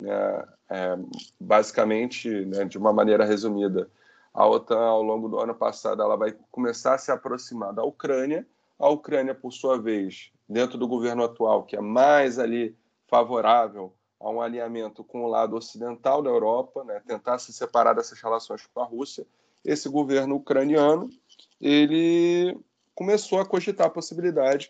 [0.02, 0.98] né, é,
[1.40, 3.90] basicamente, né, de uma maneira resumida,
[4.36, 8.46] a OTAN ao longo do ano passado ela vai começar a se aproximar da Ucrânia.
[8.78, 14.30] A Ucrânia, por sua vez, dentro do governo atual, que é mais ali favorável a
[14.30, 18.82] um alinhamento com o lado ocidental da Europa, né, tentar se separar dessas relações com
[18.82, 19.26] a Rússia,
[19.64, 21.10] esse governo ucraniano
[21.62, 22.60] ele
[22.94, 24.70] começou a cogitar a possibilidade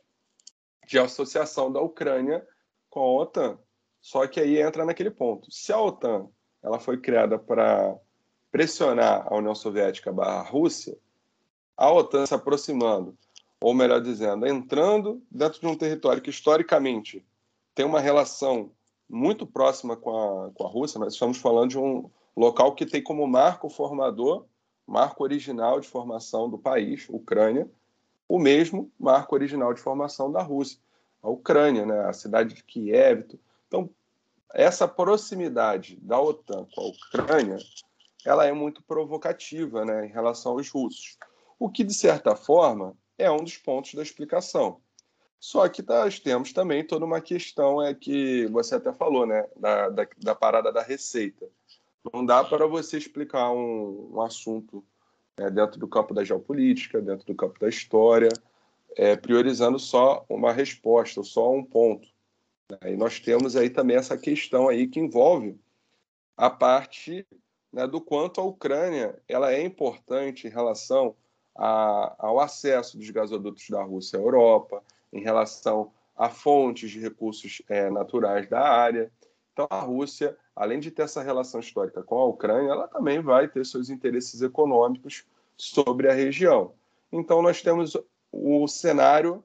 [0.88, 2.45] de associação da Ucrânia
[2.88, 3.58] com a OTAN.
[3.99, 5.51] Só que aí entra naquele ponto.
[5.51, 6.30] Se a OTAN
[6.62, 7.99] ela foi criada para
[8.56, 10.98] pressionar a União Soviética barra Rússia,
[11.76, 13.13] a OTAN se aproximando,
[13.60, 17.22] ou melhor dizendo, entrando dentro de um território que historicamente
[17.74, 18.72] tem uma relação
[19.10, 23.04] muito próxima com a, com a Rússia, nós estamos falando de um local que tem
[23.04, 24.46] como marco formador,
[24.88, 27.70] marco original de formação do país, Ucrânia,
[28.26, 30.80] o mesmo marco original de formação da Rússia,
[31.22, 33.38] a Ucrânia, né, a cidade de Kiev.
[33.68, 33.89] Então,
[34.54, 37.58] essa proximidade da OTAN com a Ucrânia,
[38.25, 41.17] ela é muito provocativa, né, em relação aos russos.
[41.59, 44.81] O que de certa forma é um dos pontos da explicação.
[45.39, 49.89] Só que nós temos também toda uma questão é que você até falou, né, da,
[49.89, 51.47] da, da parada da receita.
[52.13, 54.83] Não dá para você explicar um, um assunto
[55.38, 58.29] é, dentro do campo da geopolítica, dentro do campo da história,
[58.95, 62.07] é, priorizando só uma resposta, só um ponto.
[62.71, 62.93] Né?
[62.93, 65.59] E nós temos aí também essa questão aí que envolve
[66.38, 67.25] a parte
[67.75, 71.13] né, do quanto a Ucrânia ela é importante em relação
[71.53, 77.61] a, ao acesso dos gasodutos da Rússia à Europa, em relação a fontes de recursos
[77.67, 79.11] é, naturais da área.
[79.51, 83.49] Então, a Rússia, além de ter essa relação histórica com a Ucrânia, ela também vai
[83.49, 85.25] ter seus interesses econômicos
[85.57, 86.73] sobre a região.
[87.11, 87.97] Então, nós temos
[88.31, 89.43] o cenário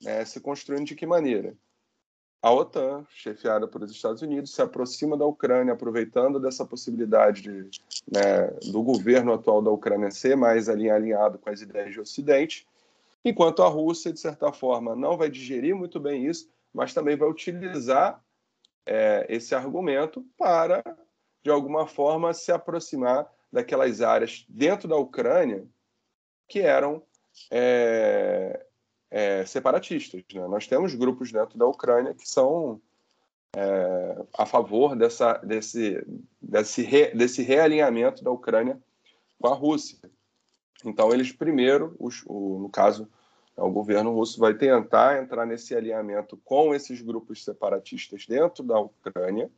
[0.00, 1.56] né, se construindo de que maneira?
[2.42, 7.70] A OTAN, chefiada pelos Estados Unidos, se aproxima da Ucrânia, aproveitando dessa possibilidade de,
[8.12, 12.66] né, do governo atual da Ucrânia ser mais alinhado com as ideias de Ocidente,
[13.24, 17.28] enquanto a Rússia, de certa forma, não vai digerir muito bem isso, mas também vai
[17.28, 18.20] utilizar
[18.84, 20.82] é, esse argumento para,
[21.44, 25.64] de alguma forma, se aproximar daquelas áreas dentro da Ucrânia
[26.48, 27.02] que eram
[27.52, 28.66] é,
[29.12, 30.24] é, separatistas.
[30.32, 30.48] Né?
[30.48, 32.80] Nós temos grupos dentro da Ucrânia que são
[33.54, 36.02] é, a favor dessa, desse,
[36.40, 38.80] desse, re, desse realinhamento da Ucrânia
[39.38, 39.98] com a Rússia.
[40.82, 43.06] Então, eles primeiro, os, o, no caso,
[43.54, 49.50] o governo russo vai tentar entrar nesse alinhamento com esses grupos separatistas dentro da Ucrânia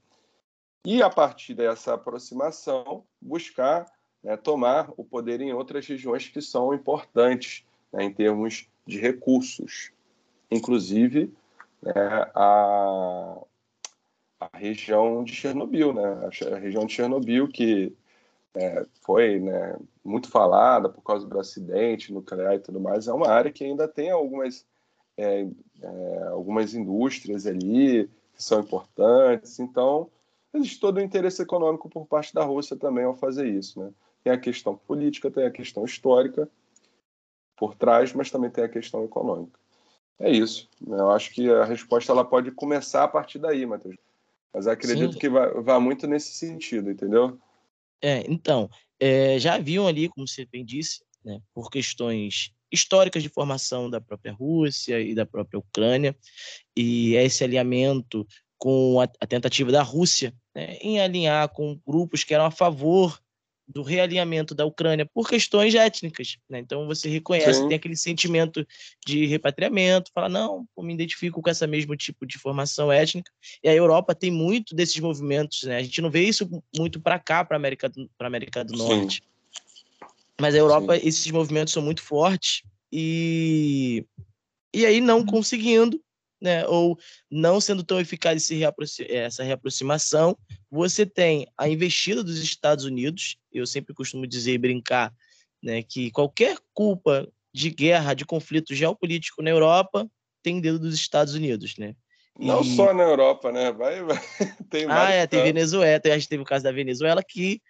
[0.85, 3.87] e, a partir dessa aproximação, buscar
[4.21, 9.91] né, tomar o poder em outras regiões que são importantes né, em termos de recursos,
[10.51, 11.33] inclusive
[11.83, 11.93] né,
[12.35, 13.39] a,
[14.41, 17.93] a região de Chernobyl, né, a região de Chernobyl que
[18.55, 23.29] é, foi né, muito falada por causa do acidente nuclear e tudo mais, é uma
[23.29, 24.65] área que ainda tem algumas,
[25.17, 25.47] é,
[25.83, 30.09] é, algumas indústrias ali que são importantes, então
[30.53, 33.81] existe todo o interesse econômico por parte da Rússia também ao fazer isso.
[33.81, 33.91] Né?
[34.23, 36.49] Tem a questão política, tem a questão histórica,
[37.65, 39.59] por trás, mas também tem a questão econômica.
[40.19, 40.69] É isso.
[40.87, 43.97] Eu acho que a resposta ela pode começar a partir daí, Matheus.
[44.53, 45.19] Mas acredito Sim.
[45.19, 47.39] que vai, vai, muito nesse sentido, entendeu?
[48.03, 48.69] É, então,
[49.01, 54.01] é, já haviam ali, como você bem disse, né, por questões históricas de formação da
[54.01, 56.15] própria Rússia e da própria Ucrânia,
[56.77, 58.27] e esse alinhamento
[58.59, 63.19] com a, a tentativa da Rússia né, em alinhar com grupos que eram a favor
[63.67, 66.37] do realinhamento da Ucrânia por questões étnicas.
[66.49, 66.59] Né?
[66.59, 67.69] Então você reconhece, Sim.
[67.69, 68.67] tem aquele sentimento
[69.07, 73.31] de repatriamento, fala, não, eu me identifico com esse mesmo tipo de formação étnica.
[73.63, 75.77] E a Europa tem muito desses movimentos, né?
[75.77, 79.23] A gente não vê isso muito para cá, para a América, do, América do Norte.
[79.23, 79.35] Sim.
[80.41, 81.07] Mas a Europa, Sim.
[81.07, 84.05] esses movimentos são muito fortes e,
[84.75, 86.01] e aí não conseguindo
[86.45, 86.99] né, ou
[87.31, 88.51] não sendo tão eficaz
[89.09, 90.37] essa reaproximação,
[90.71, 93.39] você tem a investida dos Estados Unidos.
[93.51, 95.11] Eu sempre costumo dizer e brincar
[95.63, 100.07] né, que qualquer culpa de guerra, de conflito geopolítico na Europa,
[100.43, 101.97] tem dedo dos Estados Unidos, né?
[102.39, 102.77] Não e...
[102.77, 103.73] só na Europa, né?
[103.73, 104.19] Vai, vai.
[104.69, 107.63] tem ah, é, tem Venezuela, a gente teve o caso da Venezuela aqui,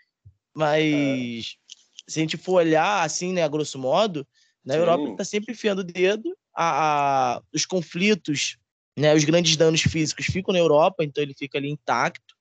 [0.53, 2.11] mas é.
[2.11, 4.27] se a gente for olhar assim, né, a grosso modo,
[4.65, 4.81] na Sim.
[4.81, 8.57] Europa está sempre enfiando o dedo, a, a, os conflitos
[8.97, 12.35] né, os grandes danos físicos ficam na Europa, então ele fica ali intacto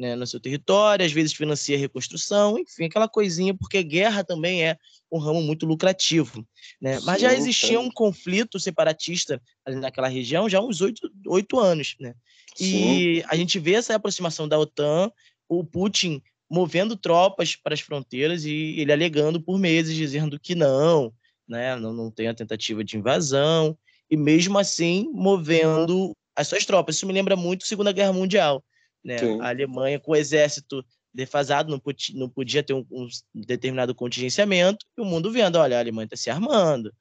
[0.00, 4.64] né, no seu território, às vezes financia a reconstrução, enfim, aquela coisinha, porque guerra também
[4.64, 4.78] é
[5.12, 6.46] um ramo muito lucrativo.
[6.80, 6.98] Né?
[7.04, 11.96] Mas Sim, já existia um conflito separatista ali naquela região já há uns oito, anos.
[12.00, 12.14] Né?
[12.58, 15.12] E a gente vê essa aproximação da OTAN,
[15.46, 21.12] o Putin movendo tropas para as fronteiras e ele alegando por meses, dizendo que não,
[21.46, 23.76] né, não, não tem a tentativa de invasão,
[24.10, 26.96] e mesmo assim movendo as suas tropas.
[26.96, 28.64] Isso me lembra muito a Segunda Guerra Mundial.
[29.04, 29.16] Né?
[29.40, 34.84] A Alemanha, com o exército defasado, não podia, não podia ter um, um, determinado contingenciamento,
[34.96, 36.94] e o mundo vendo, olha, a Alemanha está se armando,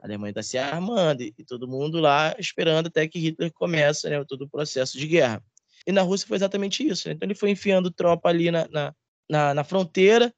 [0.00, 4.08] a Alemanha está se armando, e, e, todo mundo lá esperando até que Hitler comece
[4.08, 5.42] né, todo o processo de guerra.
[5.86, 7.08] E na Rússia foi exatamente isso.
[7.08, 7.14] Né?
[7.14, 8.94] Então ele foi enfiando tropa ali na, na,
[9.28, 10.32] na, na fronteira,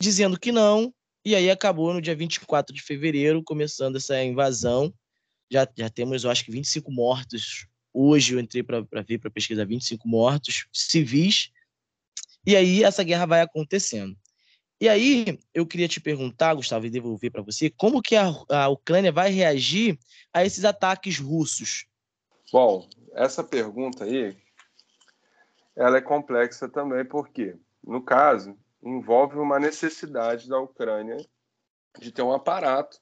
[0.00, 0.92] dizendo que não,
[1.24, 4.92] e aí acabou no dia 24 de fevereiro, começando essa invasão.
[5.50, 7.66] Já, já temos, eu acho que 25 mortos.
[7.92, 11.50] Hoje eu entrei para ver, para pesquisar 25 mortos civis.
[12.46, 14.16] E aí essa guerra vai acontecendo.
[14.80, 18.68] E aí eu queria te perguntar, Gustavo, e devolver para você, como que a, a
[18.68, 19.98] Ucrânia vai reagir
[20.32, 21.86] a esses ataques russos?
[22.52, 24.36] Bom, essa pergunta aí,
[25.74, 31.16] ela é complexa também, porque, no caso, envolve uma necessidade da Ucrânia
[31.98, 33.00] de ter um aparato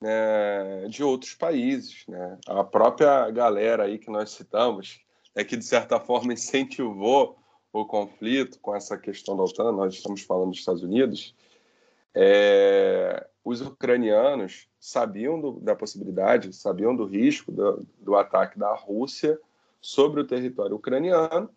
[0.00, 2.04] né, de outros países.
[2.08, 2.38] Né?
[2.46, 5.00] A própria galera aí que nós citamos,
[5.34, 7.38] é que de certa forma incentivou
[7.72, 11.34] o conflito com essa questão da OTAN, nós estamos falando dos Estados Unidos,
[12.12, 19.38] é, os ucranianos sabiam do, da possibilidade, sabiam do risco do, do ataque da Rússia
[19.80, 21.48] sobre o território ucraniano,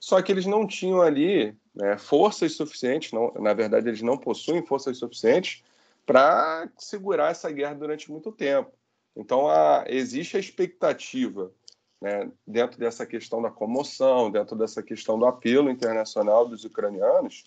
[0.00, 4.66] só que eles não tinham ali né, forças suficientes, não, na verdade, eles não possuem
[4.66, 5.62] forças suficientes
[6.06, 8.72] para segurar essa guerra durante muito tempo.
[9.16, 11.52] Então, a, existe a expectativa,
[12.00, 17.44] né, dentro dessa questão da comoção, dentro dessa questão do apelo internacional dos ucranianos,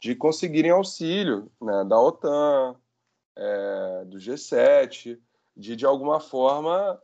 [0.00, 2.76] de conseguirem auxílio né, da OTAN,
[3.36, 5.18] é, do G7,
[5.56, 7.00] de, de alguma forma,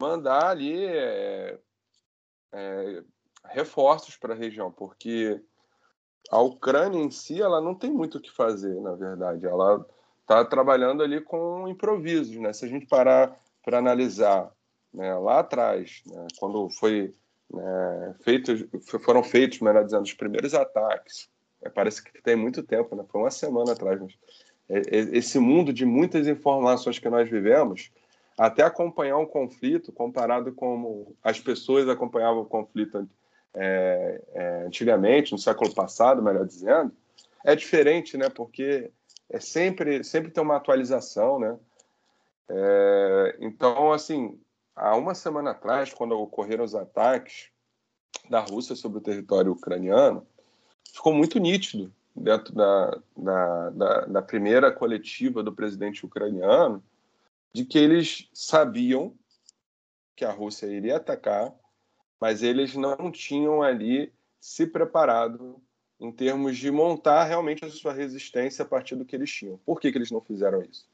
[0.00, 1.58] mandar ali é,
[2.52, 3.02] é,
[3.44, 5.40] reforços para a região, porque
[6.30, 9.46] a Ucrânia em si ela não tem muito o que fazer, na verdade.
[9.46, 9.84] Ela
[10.28, 12.52] está trabalhando ali com improvisos, né?
[12.52, 14.52] Se a gente parar para analisar
[14.92, 17.14] né, lá atrás, né, quando foi
[17.50, 18.64] né, feitos,
[19.02, 21.30] foram feitos, melhor dizendo, os primeiros ataques,
[21.62, 23.04] é, parece que tem muito tempo, né?
[23.08, 24.12] Foi uma semana atrás, mas
[24.68, 27.90] é, é, esse mundo de muitas informações que nós vivemos,
[28.36, 33.08] até acompanhar um conflito, comparado com as pessoas acompanhavam o conflito
[33.54, 36.92] é, é, antigamente, no século passado, melhor dizendo,
[37.42, 38.28] é diferente, né?
[38.28, 38.90] Porque
[39.30, 41.58] é sempre, sempre tem uma atualização, né?
[42.48, 44.40] É, então, assim,
[44.74, 47.50] há uma semana atrás, quando ocorreram os ataques
[48.30, 50.26] da Rússia sobre o território ucraniano,
[50.92, 56.82] ficou muito nítido dentro da, da, da, da primeira coletiva do presidente ucraniano
[57.52, 59.14] de que eles sabiam
[60.16, 61.54] que a Rússia iria atacar
[62.20, 65.60] mas eles não tinham ali se preparado
[66.00, 69.58] em termos de montar realmente a sua resistência a partir do que eles tinham.
[69.66, 70.86] Por que, que eles não fizeram isso?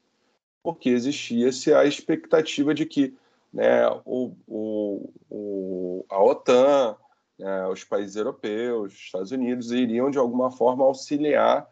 [0.63, 3.15] Porque existia-se a expectativa de que
[3.53, 6.97] né, o, o, o, a OTAN,
[7.39, 11.69] né, os países europeus, os Estados Unidos, iriam de alguma forma auxiliar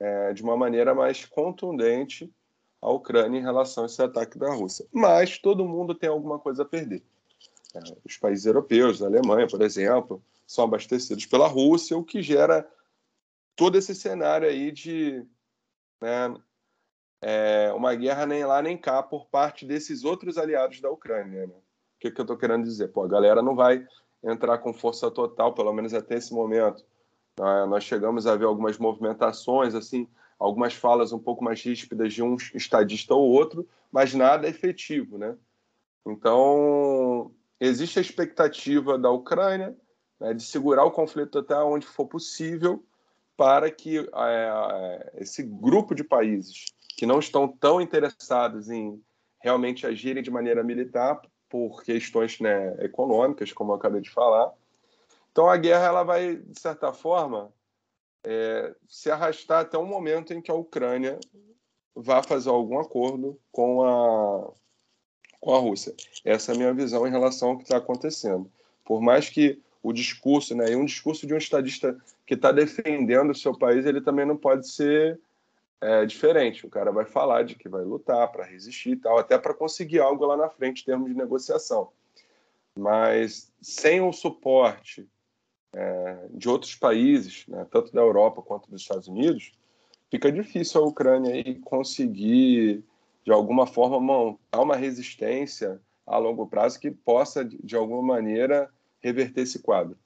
[0.00, 2.32] é, de uma maneira mais contundente
[2.80, 4.86] a Ucrânia em relação a esse ataque da Rússia.
[4.90, 7.02] Mas todo mundo tem alguma coisa a perder.
[7.74, 12.68] É, os países europeus, a Alemanha, por exemplo, são abastecidos pela Rússia, o que gera
[13.54, 15.24] todo esse cenário aí de
[16.02, 16.34] né,
[17.22, 21.46] é, uma guerra nem lá nem cá por parte desses outros aliados da Ucrânia.
[21.46, 21.54] Né?
[21.54, 22.88] O que, que eu estou querendo dizer?
[22.88, 23.86] Pô, a galera não vai
[24.24, 26.84] entrar com força total, pelo menos até esse momento.
[27.38, 27.66] Né?
[27.66, 32.34] Nós chegamos a ver algumas movimentações, assim, algumas falas um pouco mais ríspidas de um
[32.56, 35.36] estadista ou outro, mas nada efetivo, né?
[36.04, 39.76] Então, existe a expectativa da Ucrânia
[40.20, 42.84] né, de segurar o conflito até onde for possível
[43.36, 49.02] para que é, esse grupo de países que não estão tão interessados em
[49.40, 54.52] realmente agirem de maneira militar por questões né, econômicas, como eu acabei de falar.
[55.32, 57.50] Então a guerra ela vai, de certa forma,
[58.22, 61.18] é, se arrastar até um momento em que a Ucrânia
[61.94, 64.52] vá fazer algum acordo com a,
[65.40, 65.94] com a Rússia.
[66.24, 68.50] Essa é a minha visão em relação ao que está acontecendo.
[68.84, 73.30] Por mais que o discurso, né, e um discurso de um estadista que está defendendo
[73.30, 75.18] o seu país, ele também não pode ser
[75.80, 76.66] é, diferente.
[76.66, 80.00] O cara vai falar de que vai lutar para resistir e tal, até para conseguir
[80.00, 81.90] algo lá na frente em termos de negociação.
[82.76, 85.08] Mas sem o suporte
[85.72, 89.52] é, de outros países, né, tanto da Europa quanto dos Estados Unidos,
[90.10, 92.84] fica difícil a Ucrânia aí conseguir
[93.24, 98.70] de alguma forma, montar uma resistência a longo prazo que possa, de alguma maneira,
[99.00, 99.98] reverter esse quadro.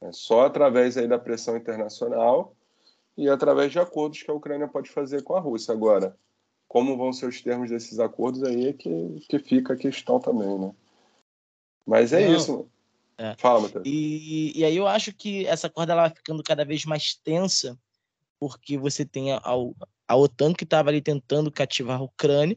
[0.00, 2.54] É só através aí da pressão internacional
[3.16, 5.72] e através de acordos que a Ucrânia pode fazer com a Rússia.
[5.72, 6.16] Agora,
[6.66, 10.58] como vão ser os termos desses acordos aí é que, que fica a questão também,
[10.58, 10.72] né?
[11.86, 12.36] Mas é Não.
[12.36, 12.68] isso.
[13.18, 13.34] É.
[13.36, 13.84] Fala, Matheus.
[13.84, 17.78] E, e aí eu acho que essa corda ela vai ficando cada vez mais tensa,
[18.38, 19.42] porque você tem a,
[20.08, 22.56] a OTAN que estava ali tentando cativar a Ucrânia,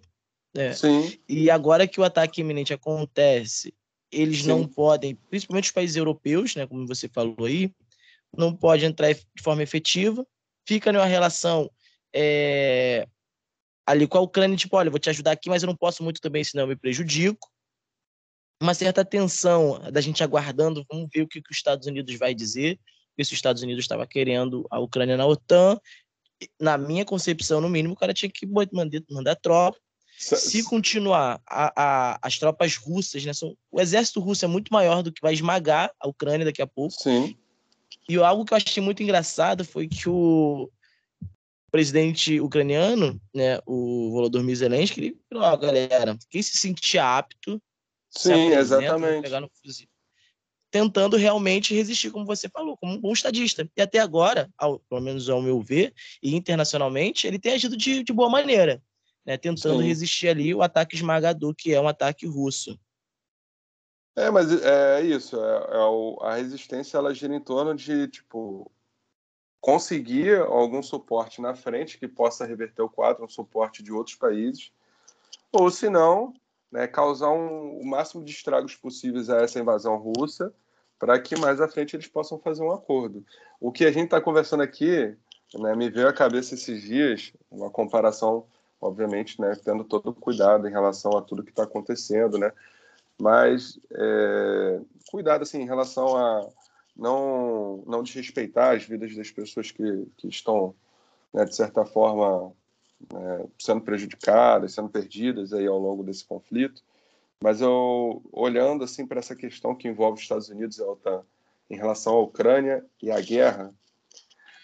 [0.55, 0.71] né?
[0.73, 1.19] Sim.
[1.27, 3.73] E agora que o ataque iminente acontece,
[4.13, 4.47] eles Sim.
[4.47, 7.71] não podem, principalmente os países europeus, né, como você falou aí,
[8.35, 10.25] não pode entrar de forma efetiva,
[10.67, 11.69] fica numa relação
[12.13, 13.07] é,
[13.85, 16.21] ali com a Ucrânia, tipo, olha, vou te ajudar aqui, mas eu não posso muito
[16.21, 17.51] também, senão eu me prejudico.
[18.61, 22.33] Uma certa tensão da gente aguardando, vamos ver o que, que os Estados Unidos vai
[22.33, 25.77] dizer, porque se os Estados Unidos estava querendo a Ucrânia na OTAN,
[26.59, 29.77] na minha concepção, no mínimo, o cara tinha que mandar, mandar tropa.
[30.17, 35.03] Se continuar a, a, as tropas russas, né, são, o exército russo é muito maior
[35.03, 36.93] do que vai esmagar a Ucrânia daqui a pouco.
[36.93, 37.35] Sim.
[38.07, 40.69] E algo que eu achei muito engraçado foi que o
[41.71, 47.61] presidente ucraniano, né, o Volodymyr Zelensky, ele falou, ó, galera, quem se sentia apto,
[48.15, 49.23] Sim, exatamente.
[49.23, 49.87] Pegar no fuzil,
[50.69, 53.69] tentando realmente resistir, como você falou, como um bom estadista.
[53.75, 58.03] E até agora, ao, pelo menos ao meu ver, e internacionalmente, ele tem agido de,
[58.03, 58.81] de boa maneira,
[59.25, 59.87] né, tentando Sim.
[59.87, 62.77] resistir ali o ataque esmagador, que é um ataque russo.
[64.15, 65.37] É, mas é isso.
[65.37, 68.71] É, é, a resistência ela gira em torno de tipo
[69.59, 74.73] conseguir algum suporte na frente que possa reverter o quadro, um suporte de outros países,
[75.53, 76.33] ou se não,
[76.69, 80.53] né, causar um, o máximo de estragos possíveis a essa invasão russa,
[80.99, 83.25] para que mais à frente eles possam fazer um acordo.
[83.57, 85.15] O que a gente está conversando aqui,
[85.53, 88.45] né, me veio à cabeça esses dias uma comparação,
[88.83, 92.51] obviamente, né, tendo todo cuidado em relação a tudo que está acontecendo, né,
[93.19, 96.47] mas é, cuidado assim em relação a
[96.95, 100.75] não não desrespeitar as vidas das pessoas que, que estão
[101.33, 102.51] né, de certa forma
[103.13, 106.81] é, sendo prejudicadas sendo perdidas aí ao longo desse conflito.
[107.41, 111.23] Mas eu olhando assim para essa questão que envolve os Estados Unidos e a OTAN
[111.69, 113.73] em relação à Ucrânia e à guerra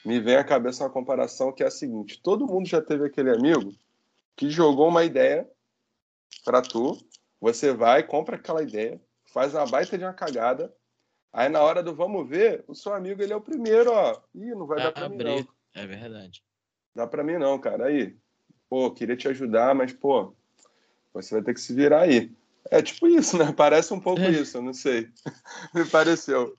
[0.05, 2.21] me vem à cabeça uma comparação que é a seguinte.
[2.21, 3.73] Todo mundo já teve aquele amigo
[4.39, 5.45] que jogou uma ideia
[6.45, 6.97] para tu
[7.41, 8.99] você vai, compra aquela ideia,
[9.33, 10.73] faz uma baita de uma cagada,
[11.33, 14.17] aí na hora do vamos ver, o seu amigo ele é o primeiro, ó.
[14.33, 15.17] Ih, não vai dar pra abrir.
[15.17, 15.47] mim não.
[15.73, 16.41] É verdade.
[16.95, 17.87] Dá pra mim não, cara.
[17.87, 18.15] Aí,
[18.69, 20.33] pô, queria te ajudar, mas, pô,
[21.13, 22.31] você vai ter que se virar aí.
[22.71, 23.51] É tipo isso, né?
[23.51, 25.09] Parece um pouco isso, eu não sei.
[25.75, 26.55] Me pareceu.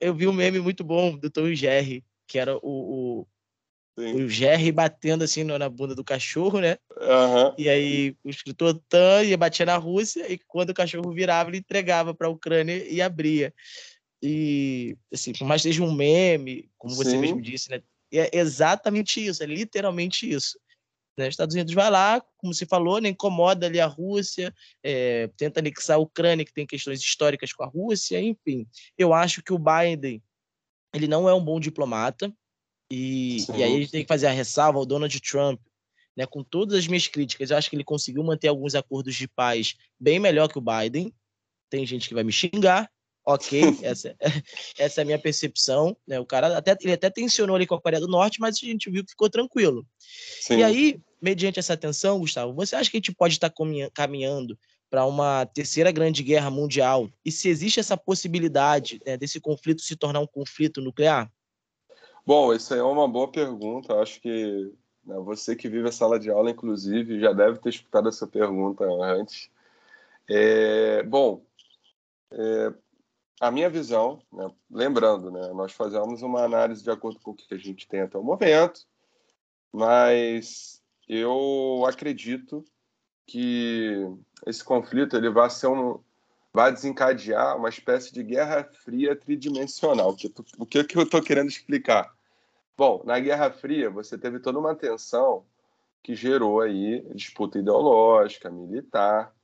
[0.00, 3.26] Eu vi um meme muito bom do Tom Jerry, que era o, o
[3.98, 4.22] Sim.
[4.22, 6.76] o Jerry batendo assim na bunda do cachorro, né?
[7.00, 7.54] Uhum.
[7.56, 11.58] E aí o escritor Tan ia bater na Rússia e quando o cachorro virava, ele
[11.58, 13.54] entregava para a Ucrânia e abria.
[14.22, 17.04] E assim, por mais que seja um meme, como Sim.
[17.04, 17.82] você mesmo disse, né?
[18.12, 20.58] É exatamente isso, é literalmente isso.
[21.16, 21.28] Né?
[21.28, 23.08] Os Estados Unidos vai lá, como você falou, né?
[23.08, 27.66] incomoda ali a Rússia, é, tenta anexar a Ucrânia, que tem questões históricas com a
[27.66, 28.66] Rússia, enfim.
[28.98, 30.22] Eu acho que o Biden
[30.94, 32.32] ele não é um bom diplomata,
[32.90, 35.60] e, e, aí a gente tem que fazer a ressalva ao Donald Trump,
[36.16, 39.28] né, com todas as minhas críticas, eu acho que ele conseguiu manter alguns acordos de
[39.28, 41.12] paz bem melhor que o Biden.
[41.68, 42.90] Tem gente que vai me xingar,
[43.26, 44.16] ok, essa,
[44.78, 45.96] essa é a minha percepção.
[46.06, 46.18] Né?
[46.18, 48.90] O cara até, ele até tensionou ali com a Coreia do Norte, mas a gente
[48.90, 49.86] viu que ficou tranquilo.
[50.40, 50.58] Sim.
[50.58, 53.52] E aí, mediante essa tensão, Gustavo, você acha que a gente pode estar
[53.92, 54.58] caminhando
[54.88, 57.10] para uma terceira grande guerra mundial?
[57.24, 61.30] E se existe essa possibilidade né, desse conflito se tornar um conflito nuclear?
[62.26, 64.00] Bom, isso aí é uma boa pergunta.
[64.00, 64.72] Acho que
[65.04, 68.84] né, você que vive a sala de aula, inclusive, já deve ter escutado essa pergunta
[68.84, 69.48] antes.
[70.28, 71.44] É, bom,
[72.32, 72.74] é,
[73.40, 77.54] a minha visão, né, lembrando, né, nós fazemos uma análise de acordo com o que
[77.54, 78.84] a gente tem até o momento,
[79.72, 82.64] mas eu acredito
[83.24, 84.04] que
[84.44, 86.00] esse conflito ele vai ser um,
[86.52, 90.16] vai desencadear uma espécie de guerra fria tridimensional.
[90.58, 92.15] O que eu estou querendo explicar?
[92.76, 95.44] Bom, na Guerra Fria você teve toda uma tensão
[96.02, 99.34] que gerou aí disputa ideológica, militar.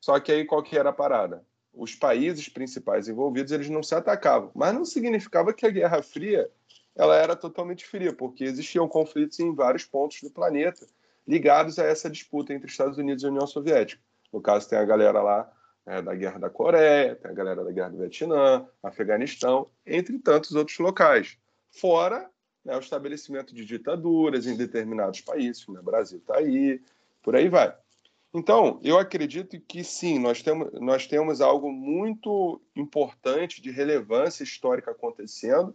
[0.00, 1.44] Só que aí qual que era a parada?
[1.72, 6.50] Os países principais envolvidos eles não se atacavam, mas não significava que a Guerra Fria
[6.94, 10.86] ela era totalmente fria, porque existiam conflitos em vários pontos do planeta
[11.26, 14.02] ligados a essa disputa entre Estados Unidos e União Soviética.
[14.30, 15.50] No caso tem a galera lá
[15.86, 20.54] é, da Guerra da Coreia, tem a galera da Guerra do Vietnã, Afeganistão, entre tantos
[20.54, 21.38] outros locais.
[21.70, 22.30] Fora
[22.64, 26.80] né, o estabelecimento de ditaduras em determinados países, né, Brasil está aí,
[27.22, 27.74] por aí vai.
[28.34, 34.90] Então, eu acredito que sim, nós temos, nós temos algo muito importante de relevância histórica
[34.90, 35.74] acontecendo,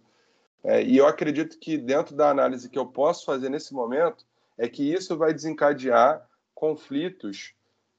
[0.64, 4.26] é, e eu acredito que dentro da análise que eu posso fazer nesse momento,
[4.58, 7.54] é que isso vai desencadear conflitos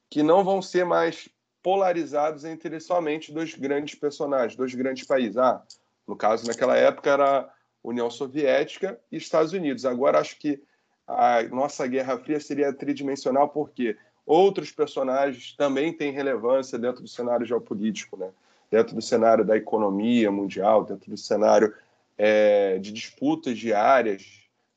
[0.09, 1.29] que não vão ser mais
[1.63, 5.37] polarizados entre somente dois grandes personagens, dois grandes países.
[5.37, 5.63] Ah,
[6.05, 7.53] no caso, naquela época era
[7.83, 9.85] União Soviética e Estados Unidos.
[9.85, 10.61] Agora acho que
[11.07, 17.45] a nossa Guerra Fria seria tridimensional porque outros personagens também têm relevância dentro do cenário
[17.45, 18.29] geopolítico, né?
[18.69, 21.73] dentro do cenário da economia mundial, dentro do cenário
[22.17, 24.23] é, de disputas diárias,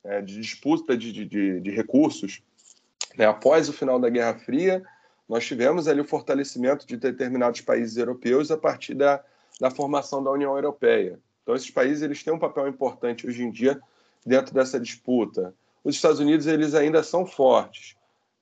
[0.03, 2.43] é, de disputa de, de, de recursos.
[3.17, 3.27] Né?
[3.27, 4.83] Após o final da Guerra Fria,
[5.29, 9.23] nós tivemos ali o fortalecimento de determinados países europeus a partir da,
[9.61, 11.19] da formação da União Europeia.
[11.43, 13.81] Então, esses países eles têm um papel importante hoje em dia
[14.25, 15.55] dentro dessa disputa.
[15.85, 17.97] Os Estados Unidos eles ainda são fortes.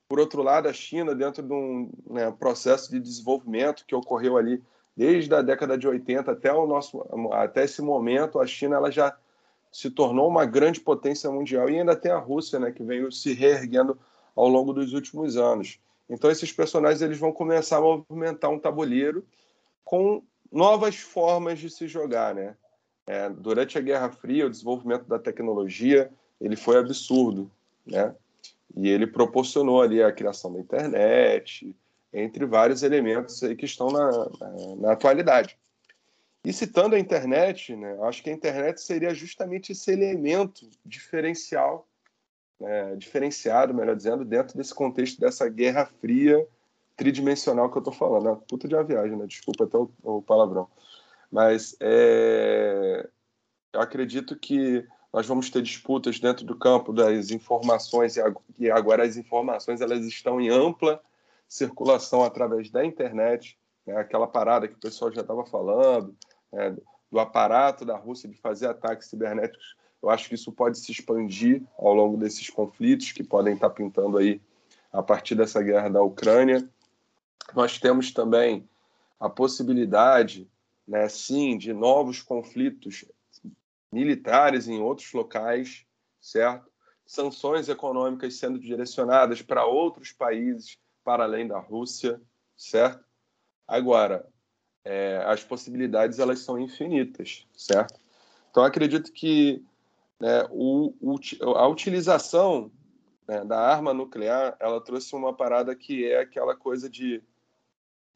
[0.07, 4.61] Por outro lado, a China, dentro de um né, processo de desenvolvimento que ocorreu ali
[4.95, 9.15] desde a década de 80 até, o nosso, até esse momento, a China ela já
[9.71, 13.33] se tornou uma grande potência mundial e ainda tem a Rússia, né, que veio se
[13.33, 13.97] reerguendo
[14.35, 15.79] ao longo dos últimos anos.
[16.09, 19.25] Então esses personagens eles vão começar a movimentar um tabuleiro
[19.83, 20.21] com
[20.51, 22.55] novas formas de se jogar, né?
[23.07, 27.51] É, durante a Guerra Fria, o desenvolvimento da tecnologia ele foi absurdo,
[27.85, 28.15] né?
[28.75, 31.75] E ele proporcionou ali a criação da internet,
[32.13, 35.57] entre vários elementos aí que estão na, na, na atualidade.
[36.43, 41.87] E citando a internet, né, acho que a internet seria justamente esse elemento diferencial,
[42.59, 46.45] né, diferenciado, melhor dizendo, dentro desse contexto dessa guerra fria
[46.95, 48.29] tridimensional que eu estou falando.
[48.29, 49.25] É puta de uma viagem, né?
[49.27, 50.67] Desculpa até o, o palavrão.
[51.31, 53.07] Mas é,
[53.73, 58.15] eu acredito que nós vamos ter disputas dentro do campo das informações
[58.59, 61.01] e agora as informações elas estão em ampla
[61.47, 63.97] circulação através da internet, né?
[63.97, 66.15] aquela parada que o pessoal já estava falando,
[66.51, 66.75] né?
[67.11, 69.75] do aparato da Rússia de fazer ataques cibernéticos.
[70.01, 74.17] Eu acho que isso pode se expandir ao longo desses conflitos que podem estar pintando
[74.17, 74.41] aí
[74.91, 76.67] a partir dessa guerra da Ucrânia.
[77.53, 78.67] Nós temos também
[79.19, 80.49] a possibilidade
[80.87, 83.05] né, sim, de novos conflitos
[83.91, 85.85] militares em outros locais,
[86.19, 86.71] certo?
[87.05, 92.21] Sanções econômicas sendo direcionadas para outros países para além da Rússia,
[92.55, 93.03] certo?
[93.67, 94.27] Agora,
[94.83, 97.99] é, as possibilidades elas são infinitas, certo?
[98.49, 99.63] Então acredito que
[100.19, 100.93] né, o,
[101.55, 102.71] a utilização
[103.27, 107.23] né, da arma nuclear ela trouxe uma parada que é aquela coisa de,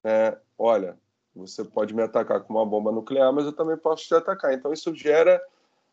[0.03, 0.99] né, olha,
[1.35, 4.53] você pode me atacar com uma bomba nuclear, mas eu também posso te atacar.
[4.53, 5.41] Então, isso gera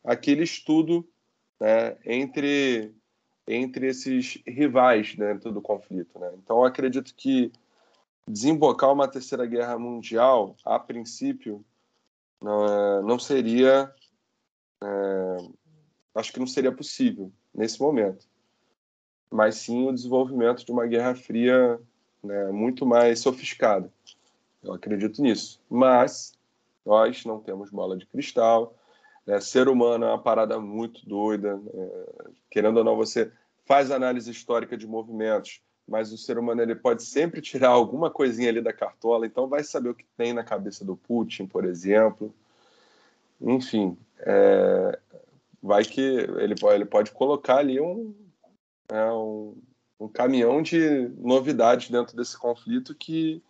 [0.05, 1.07] aquele estudo
[1.61, 2.95] né, entre,
[3.47, 6.19] entre esses rivais dentro do conflito.
[6.19, 6.33] Né?
[6.37, 7.51] Então, acredito que
[8.27, 11.65] desembocar uma terceira guerra mundial, a princípio,
[12.41, 13.93] não, não seria.
[14.83, 15.37] É,
[16.15, 18.27] acho que não seria possível nesse momento.
[19.31, 21.81] Mas sim o desenvolvimento de uma guerra fria
[22.23, 23.93] né, muito mais sofiscada.
[24.63, 25.61] Eu acredito nisso.
[25.69, 26.33] Mas
[26.85, 28.75] nós não temos bola de cristal.
[29.27, 29.41] Né?
[29.41, 31.61] Ser humano é uma parada muito doida.
[31.73, 33.33] É, querendo ou não, você
[33.65, 38.49] faz análise histórica de movimentos, mas o ser humano ele pode sempre tirar alguma coisinha
[38.49, 39.27] ali da cartola.
[39.27, 42.35] Então, vai saber o que tem na cabeça do Putin, por exemplo.
[43.41, 44.99] Enfim, é,
[45.63, 48.15] vai que ele, ele pode colocar ali um,
[48.89, 49.57] é, um,
[49.99, 53.43] um caminhão de novidades dentro desse conflito que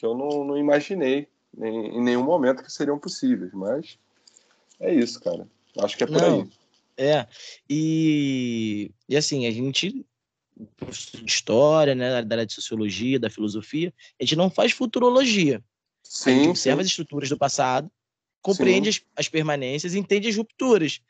[0.00, 1.28] que eu não, não imaginei
[1.58, 3.98] em, em, nenhum momento que seriam possíveis, mas
[4.80, 5.46] é isso, cara.
[5.78, 6.50] Acho que é por não, aí.
[6.96, 7.26] É,
[7.68, 14.24] e, e assim, a gente, de história, né, da área de sociologia, da filosofia, a
[14.24, 15.62] gente não faz futurologia.
[16.02, 16.86] Sim, a gente observa sim.
[16.86, 17.90] as estruturas do passado,
[18.40, 21.02] compreende as, as, permanências, entende as rupturas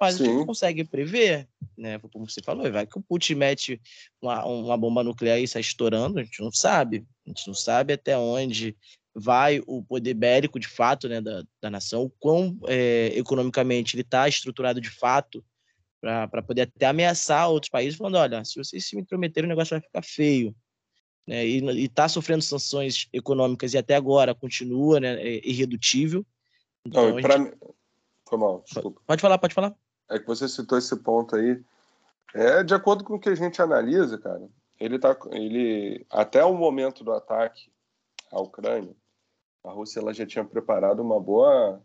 [0.00, 0.24] mas Sim.
[0.24, 1.98] a gente consegue prever, né?
[1.98, 3.80] Como você falou, vai que o Putin mete
[4.22, 7.04] uma, uma bomba nuclear e sai estourando, a gente não sabe.
[7.26, 8.76] A gente não sabe até onde
[9.12, 14.02] vai o poder bélico de fato né, da, da nação, o quão é, economicamente ele
[14.02, 15.44] está estruturado de fato
[16.00, 19.80] para poder até ameaçar outros países, falando: olha, se vocês se intrometerem, o negócio vai
[19.80, 20.54] ficar feio.
[21.26, 21.44] Né?
[21.44, 26.24] E está sofrendo sanções econômicas e até agora continua né, é irredutível.
[26.86, 27.56] Então, não, gente...
[28.28, 29.00] Foi mal, desculpa.
[29.04, 29.74] Pode falar, pode falar
[30.08, 31.62] é que você citou esse ponto aí.
[32.34, 34.48] É, de acordo com o que a gente analisa, cara,
[34.78, 37.70] ele tá, ele até o momento do ataque
[38.30, 38.94] à Ucrânia,
[39.64, 41.82] a Rússia ela já tinha preparado uma boa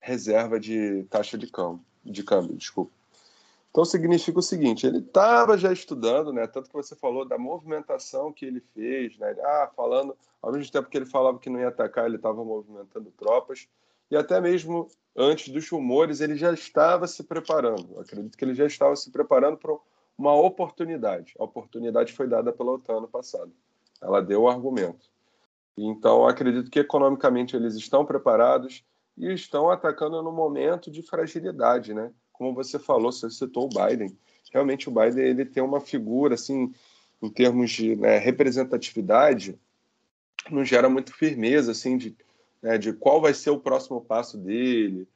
[0.00, 2.92] reserva de taxa de câmbio, de câmbio, desculpa.
[3.70, 6.46] Então significa o seguinte, ele estava já estudando, né?
[6.46, 9.34] Tanto que você falou da movimentação que ele fez, né?
[9.42, 13.10] Ah, falando, ao mesmo tempo que ele falava que não ia atacar, ele estava movimentando
[13.18, 13.66] tropas
[14.10, 17.88] e até mesmo antes dos rumores, ele já estava se preparando.
[17.94, 19.74] Eu acredito que ele já estava se preparando para
[20.18, 21.34] uma oportunidade.
[21.38, 23.52] A oportunidade foi dada pela OTAN no passado.
[24.00, 25.08] Ela deu o argumento.
[25.76, 28.84] Então, acredito que economicamente eles estão preparados
[29.16, 32.12] e estão atacando no momento de fragilidade, né?
[32.32, 34.16] Como você falou, você citou o Biden.
[34.52, 36.72] Realmente o Biden ele tem uma figura assim,
[37.22, 39.58] em termos de né, representatividade,
[40.50, 42.16] não gera muito firmeza assim de,
[42.64, 45.06] né, de qual vai ser o próximo passo dele,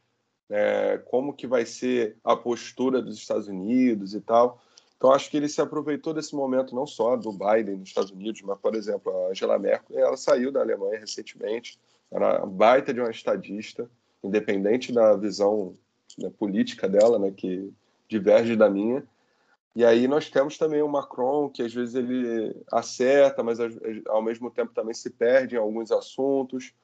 [0.51, 4.61] né, como que vai ser a postura dos Estados Unidos e tal.
[4.99, 8.43] Então, acho que ele se aproveitou desse momento não só do Biden nos Estados Unidos,
[8.43, 11.81] mas, por exemplo, a Angela Merkel, ela saiu da Alemanha recentemente,
[12.13, 13.89] era baita de uma estadista,
[14.23, 15.75] independente da visão
[16.19, 17.73] né, política dela, né, que
[18.07, 19.03] diverge da minha.
[19.75, 23.59] E aí nós temos também o Macron, que às vezes ele acerta, mas
[24.07, 26.75] ao mesmo tempo também se perde em alguns assuntos.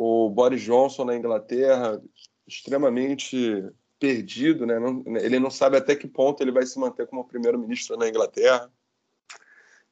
[0.00, 2.00] O Boris Johnson na Inglaterra,
[2.46, 3.68] extremamente
[3.98, 4.78] perdido, né?
[4.78, 8.70] Não, ele não sabe até que ponto ele vai se manter como primeiro-ministro na Inglaterra.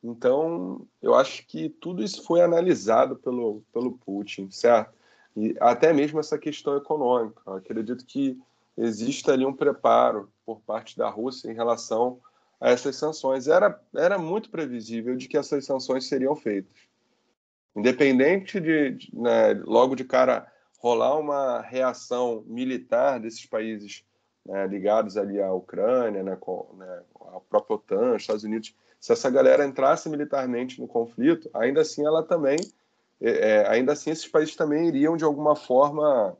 [0.00, 4.94] Então, eu acho que tudo isso foi analisado pelo, pelo Putin, certo?
[5.36, 7.42] E até mesmo essa questão econômica.
[7.44, 8.38] Eu acredito que
[8.76, 12.20] existe ali um preparo por parte da Rússia em relação
[12.60, 13.48] a essas sanções.
[13.48, 16.86] Era, era muito previsível de que essas sanções seriam feitas.
[17.76, 24.02] Independente de, de né, logo de cara rolar uma reação militar desses países
[24.46, 27.02] né, ligados ali à Ucrânia, né, com, né,
[27.34, 32.22] a própria OTAN, Estados Unidos, se essa galera entrasse militarmente no conflito, ainda assim ela
[32.22, 32.56] também,
[33.20, 36.34] é, é, ainda assim esses países também iriam de alguma forma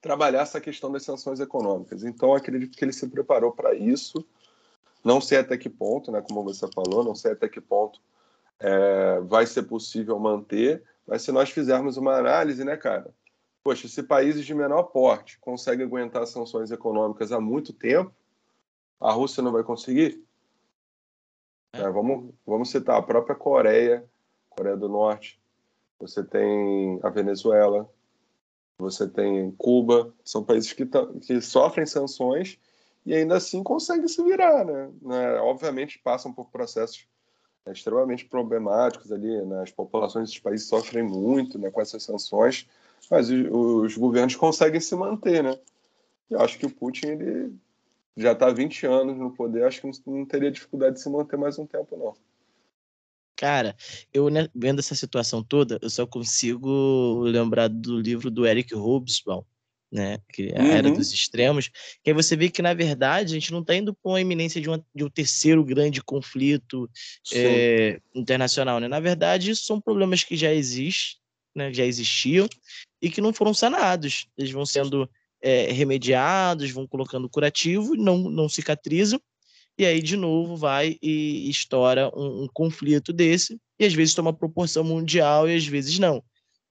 [0.00, 2.04] trabalhar essa questão das sanções econômicas.
[2.04, 4.26] Então acredito que ele se preparou para isso.
[5.04, 8.00] Não sei até que ponto, né, como você falou, não sei até que ponto
[8.60, 13.14] é, vai ser possível manter, mas se nós fizermos uma análise, né, cara?
[13.62, 18.12] Poxa, se países de menor porte conseguem aguentar sanções econômicas há muito tempo,
[19.00, 20.22] a Rússia não vai conseguir?
[21.72, 21.80] É.
[21.80, 24.04] É, vamos, vamos citar a própria Coreia,
[24.50, 25.38] Coreia do Norte,
[25.98, 27.90] você tem a Venezuela,
[28.78, 30.86] você tem Cuba, são países que,
[31.22, 32.58] que sofrem sanções
[33.04, 34.90] e ainda assim conseguem se virar, né?
[35.00, 35.34] né?
[35.40, 37.06] Obviamente passam por processos
[37.66, 39.62] é, extremamente problemáticos ali, né?
[39.62, 42.66] as populações desses países sofrem muito né, com essas sanções,
[43.10, 45.58] mas os, os governos conseguem se manter, né?
[46.30, 47.54] Eu acho que o Putin ele
[48.16, 51.08] já está há 20 anos no poder, acho que não, não teria dificuldade de se
[51.08, 52.14] manter mais um tempo, não.
[53.36, 53.76] Cara,
[54.14, 59.44] eu né, vendo essa situação toda, eu só consigo lembrar do livro do Eric Hobsbawm,
[59.96, 60.18] né?
[60.30, 60.94] Que é a Era uhum.
[60.94, 61.70] dos Extremos,
[62.04, 64.60] que aí você vê que, na verdade, a gente não está indo para uma iminência
[64.60, 66.88] de, uma, de um terceiro grande conflito
[67.32, 68.88] é, internacional, né?
[68.88, 71.16] Na verdade, isso são problemas que já existem,
[71.54, 71.72] né?
[71.72, 72.46] já existiam,
[73.00, 74.26] e que não foram sanados.
[74.36, 75.08] Eles vão sendo
[75.40, 79.20] é, remediados, vão colocando curativo, não, não cicatrizam,
[79.78, 84.32] e aí, de novo, vai e estoura um, um conflito desse, e às vezes toma
[84.32, 86.22] proporção mundial e às vezes não.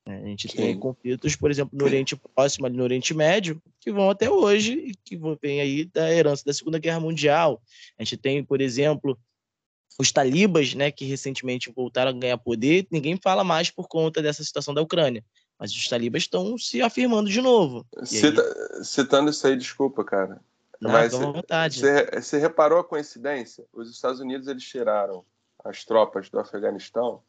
[0.06, 0.22] Né?
[0.24, 0.58] A gente Sim.
[0.58, 4.74] tem conflitos, por exemplo, no Oriente Próximo, ali no Oriente Médio, que vão até hoje
[4.74, 7.62] e que vêm aí da herança da Segunda Guerra Mundial.
[7.98, 9.18] A gente tem, por exemplo,
[10.00, 12.86] os talibas, né, que recentemente voltaram a ganhar poder.
[12.92, 15.24] Ninguém fala mais por conta dessa situação da Ucrânia.
[15.58, 17.86] Mas os talibas estão se afirmando de novo.
[18.04, 18.84] Cita, aí...
[18.84, 20.42] Citando isso aí, desculpa, cara.
[20.82, 23.66] Não, Mas você reparou a coincidência?
[23.72, 25.26] Os Estados Unidos eles tiraram
[25.64, 27.24] as tropas do Afeganistão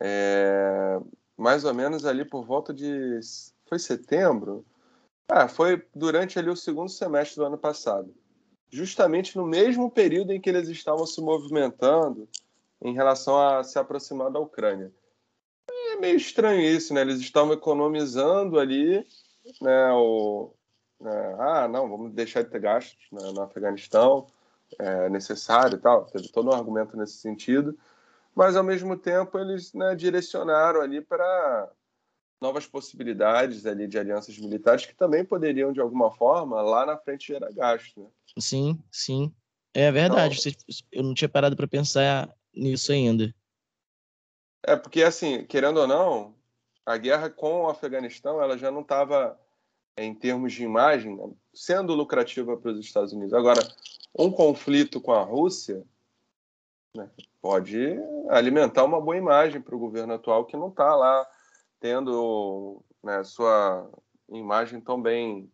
[0.00, 0.98] é,
[1.36, 3.20] mais ou menos ali por volta de.
[3.68, 4.64] Foi setembro?
[5.28, 8.14] Ah, foi durante ali o segundo semestre do ano passado.
[8.70, 12.28] Justamente no mesmo período em que eles estavam se movimentando
[12.80, 14.92] em relação a se aproximar da Ucrânia.
[15.68, 17.00] É meio estranho isso, né?
[17.00, 19.04] Eles estavam economizando ali,
[19.60, 19.92] né?
[19.92, 20.52] O,
[21.00, 21.36] né?
[21.38, 24.26] ah, não, vamos deixar de ter gastos né, no Afeganistão,
[24.78, 26.04] é necessário e tal.
[26.06, 27.76] Teve todo um argumento nesse sentido
[28.36, 31.72] mas ao mesmo tempo eles né, direcionaram ali para
[32.38, 37.28] novas possibilidades ali de alianças militares que também poderiam de alguma forma lá na frente
[37.28, 38.02] gerar gasto.
[38.02, 38.08] Né?
[38.38, 39.34] Sim, sim,
[39.72, 40.38] é verdade.
[40.38, 40.62] Então,
[40.92, 43.34] eu não tinha parado para pensar nisso ainda.
[44.62, 46.34] É porque assim, querendo ou não,
[46.84, 49.40] a guerra com o Afeganistão ela já não estava
[49.96, 51.18] em termos de imagem
[51.54, 53.32] sendo lucrativa para os Estados Unidos.
[53.32, 53.66] Agora,
[54.18, 55.82] um conflito com a Rússia
[56.96, 57.10] né?
[57.40, 57.98] Pode
[58.30, 61.26] alimentar uma boa imagem para o governo atual que não está lá
[61.78, 63.88] tendo né, sua
[64.30, 65.50] imagem tão bem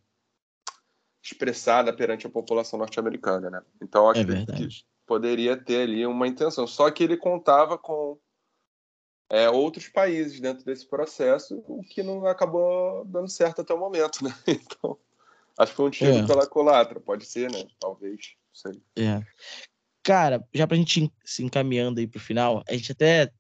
[1.23, 3.63] expressada perante a população norte-americana, né?
[3.81, 6.67] Então acho é que poderia ter ali uma intenção.
[6.67, 8.19] Só que ele contava com
[9.31, 14.25] é, outros países dentro desse processo, o que não acabou dando certo até o momento,
[14.25, 14.35] né?
[14.47, 14.99] Então
[15.59, 16.27] acho que foi um tiro é.
[16.27, 17.67] pela colatra, pode ser, né?
[17.79, 18.35] Talvez.
[18.53, 18.83] Sei.
[18.97, 19.23] É.
[20.03, 23.31] Cara, já pra gente se encaminhando aí pro final, a gente até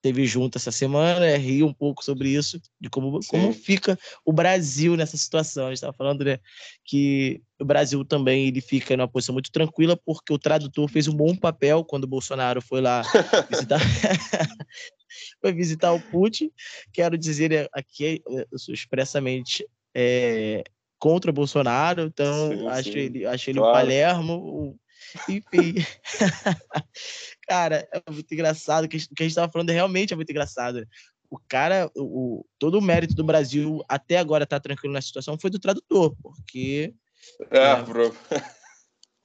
[0.00, 4.32] teve junto essa semana, é, ri um pouco sobre isso, de como, como fica o
[4.32, 5.66] Brasil nessa situação.
[5.66, 6.38] A gente estava falando né,
[6.84, 11.14] que o Brasil também ele fica numa posição muito tranquila, porque o tradutor fez um
[11.14, 13.02] bom papel quando o Bolsonaro foi lá
[13.50, 13.80] visitar,
[15.40, 16.50] foi visitar o Putin.
[16.92, 18.22] Quero dizer aqui,
[18.52, 20.62] eu sou expressamente é,
[20.98, 22.98] contra o Bolsonaro, então sim, acho, sim.
[22.98, 23.72] Ele, acho ele claro.
[23.72, 24.78] o Palermo,
[25.28, 25.74] enfim.
[27.48, 28.84] cara, é muito engraçado.
[28.84, 30.86] O que a gente estava falando realmente é muito engraçado.
[31.30, 35.50] O cara, o, todo o mérito do Brasil até agora tá tranquilo na situação foi
[35.50, 36.94] do tradutor, porque.
[37.50, 38.14] É, é bro.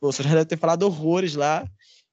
[0.02, 1.66] Bolsonaro deve ter falado horrores lá.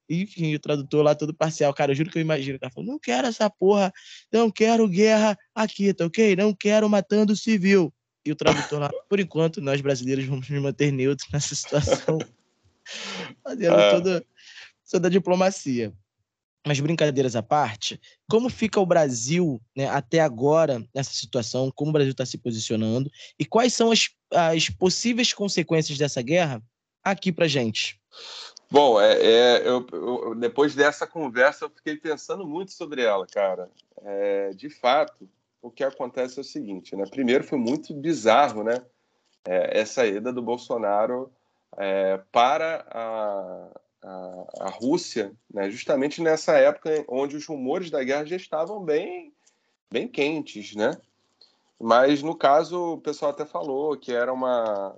[0.09, 1.75] Enfim, o tradutor lá todo parcial.
[1.75, 2.57] Cara, eu juro que eu imagino.
[2.57, 3.93] O cara falou: não quero essa porra,
[4.33, 6.37] não quero guerra aqui, tá ok?
[6.37, 7.93] Não quero matando civil.
[8.25, 12.19] E o tradutor lá, por enquanto, nós brasileiros vamos nos manter neutros nessa situação.
[13.43, 13.91] fazendo é.
[13.91, 14.27] toda,
[14.91, 15.93] toda a diplomacia.
[16.67, 21.73] Mas brincadeiras à parte, como fica o Brasil né, até agora nessa situação?
[21.75, 23.11] Como o Brasil está se posicionando?
[23.39, 26.63] E quais são as, as possíveis consequências dessa guerra
[27.03, 27.99] aqui para gente?
[28.71, 33.71] Bom, é, é eu, eu, depois dessa conversa eu fiquei pensando muito sobre ela, cara.
[34.03, 35.29] É, de fato,
[35.63, 37.05] o que acontece é o seguinte, né?
[37.11, 38.83] Primeiro foi muito bizarro, né?
[39.47, 41.33] É, essa ida do Bolsonaro
[41.77, 43.69] é, para a,
[44.03, 49.33] a, a Rússia, né, justamente nessa época onde os rumores da guerra já estavam bem,
[49.91, 50.97] bem quentes, né?
[51.79, 54.95] Mas no caso o pessoal até falou que era uma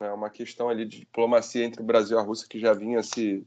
[0.00, 3.02] né, uma questão ali de diplomacia entre o Brasil e a Rússia que já vinha
[3.02, 3.46] se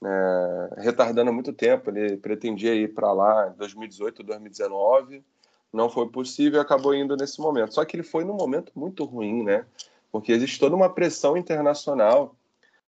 [0.00, 1.90] né, retardando há muito tempo.
[1.90, 5.22] Ele pretendia ir para lá em 2018, 2019,
[5.72, 7.74] não foi possível e acabou indo nesse momento.
[7.74, 9.66] Só que ele foi num momento muito ruim, né?
[10.16, 12.34] Porque existe toda uma pressão internacional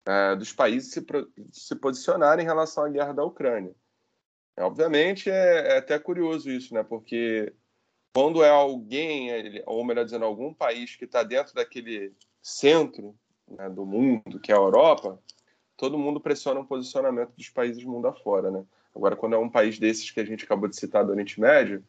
[0.06, 1.04] é, dos países se,
[1.52, 3.74] se posicionarem em relação à guerra da Ucrânia.
[4.56, 6.82] É, obviamente é, é, até curioso isso, né?
[6.82, 7.52] Porque
[8.14, 9.30] quando é alguém,
[9.66, 13.14] ou melhor dizendo, algum país que está dentro daquele centro
[13.46, 15.22] né, do mundo, que é a Europa,
[15.76, 18.64] todo mundo pressiona um posicionamento dos países mundo afora, né?
[18.96, 21.84] Agora, quando é um país desses que a gente acabou de citar do Oriente Médio,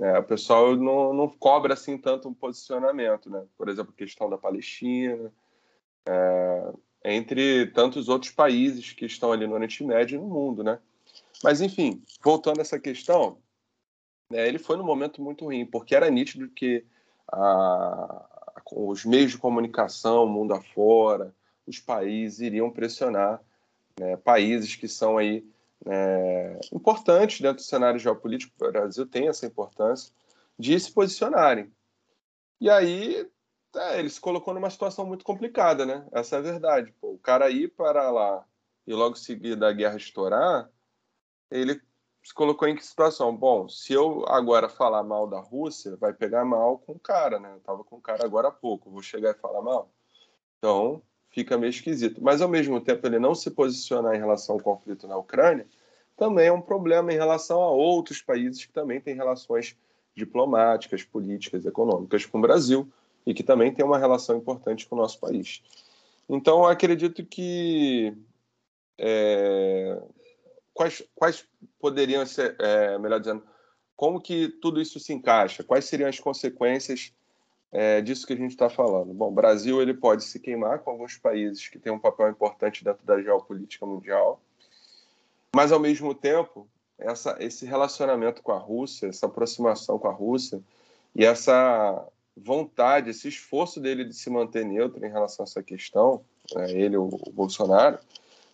[0.00, 3.44] é, o pessoal não, não cobra assim tanto um posicionamento, né?
[3.56, 5.32] Por exemplo, questão da Palestina,
[6.06, 6.72] é,
[7.04, 10.78] entre tantos outros países que estão ali no Oriente Médio e no mundo, né?
[11.42, 13.38] Mas enfim, voltando a essa questão,
[14.30, 16.84] né, ele foi num momento muito ruim, porque era nítido que
[17.30, 21.34] a, os meios de comunicação, o mundo afora,
[21.66, 23.40] os países iriam pressionar
[23.98, 25.44] né, países que são aí
[25.86, 30.12] é, importantes dentro do cenário geopolítico, o Brasil tem essa importância,
[30.58, 31.72] de se posicionarem.
[32.60, 33.28] E aí
[33.76, 36.06] é, ele se colocou numa situação muito complicada, né?
[36.12, 36.92] Essa é a verdade.
[37.00, 38.44] Pô, o cara ir para lá
[38.86, 40.68] e logo em seguida a guerra estourar,
[41.50, 41.80] ele
[42.22, 43.34] se colocou em que situação?
[43.36, 47.52] Bom, se eu agora falar mal da Rússia, vai pegar mal com o cara, né?
[47.54, 49.90] Eu tava com o cara agora há pouco, vou chegar e falar mal.
[50.58, 52.22] Então, fica meio esquisito.
[52.22, 55.66] Mas, ao mesmo tempo, ele não se posicionar em relação ao conflito na Ucrânia
[56.18, 59.76] também é um problema em relação a outros países que também têm relações
[60.16, 62.92] diplomáticas, políticas, econômicas com o Brasil
[63.24, 65.62] e que também têm uma relação importante com o nosso país.
[66.28, 68.12] Então, acredito que
[68.98, 70.02] é,
[70.74, 71.46] quais, quais
[71.78, 73.44] poderiam ser, é, melhor dizendo,
[73.94, 75.62] como que tudo isso se encaixa?
[75.62, 77.12] Quais seriam as consequências
[77.70, 79.12] é disso que a gente está falando.
[79.12, 82.82] Bom, o Brasil ele pode se queimar com alguns países que têm um papel importante
[82.82, 84.40] dentro da geopolítica mundial,
[85.54, 90.60] mas ao mesmo tempo essa, esse relacionamento com a Rússia, essa aproximação com a Rússia
[91.14, 92.06] e essa
[92.36, 96.22] vontade, esse esforço dele de se manter neutro em relação a essa questão,
[96.54, 97.98] né, ele, o, o, Bolsonaro,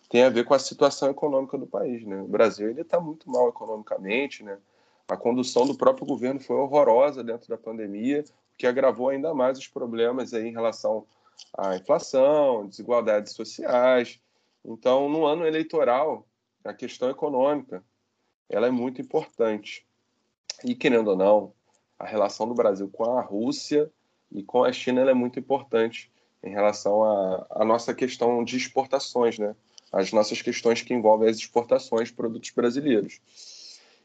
[0.09, 2.05] tem a ver com a situação econômica do país.
[2.05, 2.21] Né?
[2.21, 4.57] O Brasil ele está muito mal economicamente, né?
[5.07, 8.23] A condução do próprio governo foi horrorosa dentro da pandemia
[8.57, 11.05] que agravou ainda mais os problemas aí em relação
[11.57, 14.19] à inflação, desigualdades sociais.
[14.63, 16.27] Então, no ano eleitoral,
[16.63, 17.83] a questão econômica
[18.49, 19.85] ela é muito importante.
[20.63, 21.53] E, querendo ou não,
[21.97, 23.91] a relação do Brasil com a Rússia
[24.31, 26.11] e com a China é muito importante
[26.43, 27.03] em relação
[27.49, 29.55] à nossa questão de exportações, né?
[29.91, 33.19] as nossas questões que envolvem as exportações de produtos brasileiros.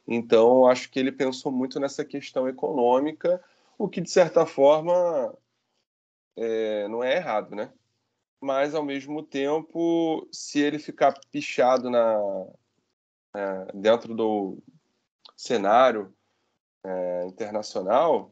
[0.06, 3.42] Então, acho que ele pensou muito nessa questão econômica
[3.80, 5.34] o que de certa forma
[6.36, 7.72] é, não é errado, né?
[8.38, 12.18] Mas ao mesmo tempo, se ele ficar pichado na,
[13.72, 14.58] dentro do
[15.34, 16.14] cenário
[16.84, 18.30] é, internacional,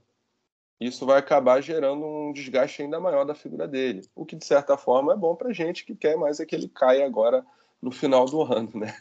[0.78, 4.76] isso vai acabar gerando um desgaste ainda maior da figura dele, o que de certa
[4.76, 7.42] forma é bom para gente que quer mais é que ele caia agora
[7.80, 8.94] no final do ano, né?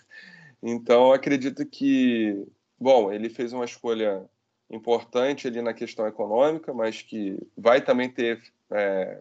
[0.63, 2.47] Então acredito que
[2.79, 4.25] bom, ele fez uma escolha
[4.69, 8.41] importante ali na questão econômica, mas que vai também ter
[8.71, 9.19] é,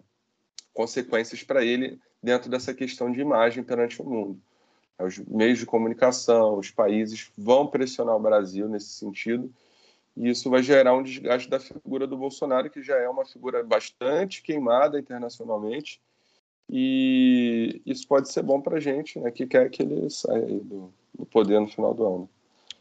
[0.72, 4.40] consequências para ele dentro dessa questão de imagem perante o mundo.
[4.99, 9.53] Os meios de comunicação, os países vão pressionar o Brasil nesse sentido,
[10.16, 13.62] e isso vai gerar um desgaste da figura do Bolsonaro, que já é uma figura
[13.62, 16.01] bastante queimada internacionalmente,
[16.68, 20.92] e isso pode ser bom para a gente, né, que quer que ele saia do,
[21.14, 22.30] do poder no final do ano.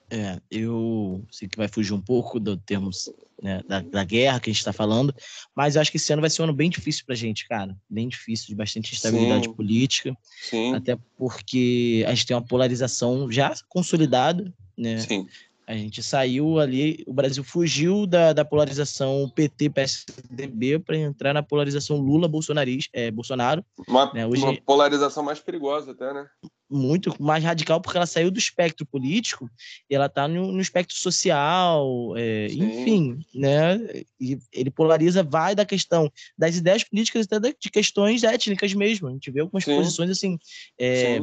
[0.09, 3.09] É, eu sei que vai fugir um pouco do termos
[3.41, 5.13] né, da, da, guerra que a gente está falando,
[5.55, 7.47] mas eu acho que esse ano vai ser um ano bem difícil para a gente,
[7.47, 7.75] cara.
[7.89, 9.53] Bem difícil, de bastante instabilidade Sim.
[9.53, 10.17] política.
[10.41, 10.75] Sim.
[10.75, 14.99] Até porque a gente tem uma polarização já consolidada, né?
[14.99, 15.27] Sim.
[15.67, 21.97] A gente saiu ali, o Brasil fugiu da, da polarização PT-PSDB para entrar na polarização
[21.97, 22.69] Lula-Bolsonaro.
[22.93, 24.27] É, Bolsonaro, uma, né?
[24.27, 26.27] Hoje, uma polarização mais perigosa até, né?
[26.69, 29.49] Muito mais radical, porque ela saiu do espectro político
[29.89, 33.79] e ela está no, no, espectro social, é, enfim, né?
[34.19, 39.07] E ele polariza, vai da questão das ideias políticas até de questões étnicas mesmo.
[39.07, 39.77] A gente vê algumas Sim.
[39.77, 40.37] posições assim.
[40.79, 41.19] É,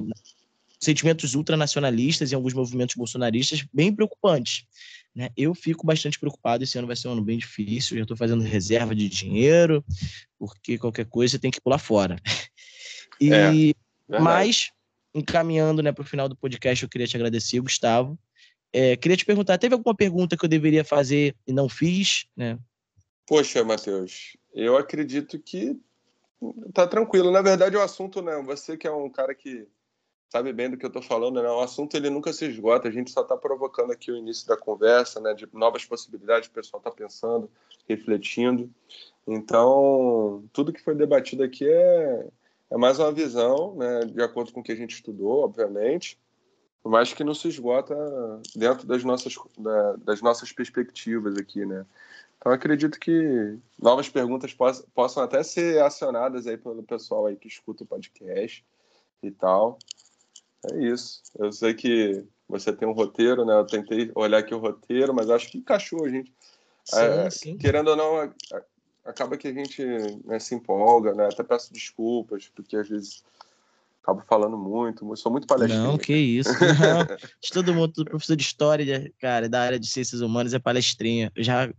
[0.82, 4.64] sentimentos ultranacionalistas e alguns movimentos bolsonaristas bem preocupantes.
[5.14, 5.30] Né?
[5.36, 6.64] Eu fico bastante preocupado.
[6.64, 7.96] Esse ano vai ser um ano bem difícil.
[7.96, 9.84] Já estou fazendo reserva de dinheiro,
[10.36, 12.16] porque qualquer coisa tem que pular fora.
[13.20, 13.74] E,
[14.10, 14.72] é, mas,
[15.14, 18.18] encaminhando né, para o final do podcast, eu queria te agradecer, Gustavo.
[18.72, 22.26] É, queria te perguntar: teve alguma pergunta que eu deveria fazer e não fiz?
[22.36, 22.58] Né?
[23.24, 25.78] Poxa, Matheus, eu acredito que
[26.74, 27.30] tá tranquilo.
[27.30, 28.42] Na verdade, o assunto, né?
[28.44, 29.68] Você que é um cara que
[30.32, 31.48] sabe bem do que eu estou falando, né?
[31.50, 34.56] O assunto ele nunca se esgota, a gente só está provocando aqui o início da
[34.56, 35.34] conversa, né?
[35.34, 37.50] De novas possibilidades, o pessoal está pensando,
[37.86, 38.70] refletindo.
[39.26, 42.26] Então, tudo que foi debatido aqui é,
[42.70, 44.06] é mais uma visão, né?
[44.06, 46.18] De acordo com o que a gente estudou, obviamente,
[46.82, 47.94] mas que não se esgota
[48.56, 51.84] dentro das nossas, da, das nossas perspectivas aqui, né?
[52.38, 57.48] Então, acredito que novas perguntas possam, possam até ser acionadas aí pelo pessoal aí que
[57.48, 58.64] escuta o podcast
[59.22, 59.78] e tal.
[60.70, 61.22] É isso.
[61.38, 63.54] Eu sei que você tem um roteiro, né?
[63.54, 66.32] Eu tentei olhar aqui o roteiro, mas acho que encaixou gente.
[66.84, 67.56] Sim, é, sim.
[67.56, 68.32] Querendo ou não,
[69.04, 69.84] acaba que a gente
[70.24, 71.26] né, se empolga, né?
[71.26, 73.24] Até peço desculpas, porque às vezes
[74.02, 75.84] acabo falando muito, sou muito palestrino.
[75.84, 76.50] Não, que isso.
[76.58, 77.06] Não.
[77.52, 81.30] todo mundo, todo professor de história, cara, da área de ciências humanas é palestrinha.
[81.34, 81.72] Eu já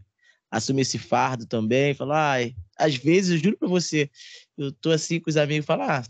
[0.49, 4.09] assumi esse fardo também, falo, ai, às vezes, eu juro pra você,
[4.57, 6.03] eu tô assim com os amigos e falo, ah,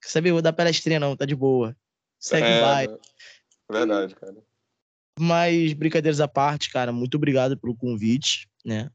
[0.00, 1.74] quer saber, eu vou dar palestrinha não, tá de boa
[2.26, 2.88] segue é, vai.
[3.70, 4.36] Verdade, cara.
[5.18, 8.90] Mas, brincadeiras à parte, cara, muito obrigado pelo convite, né?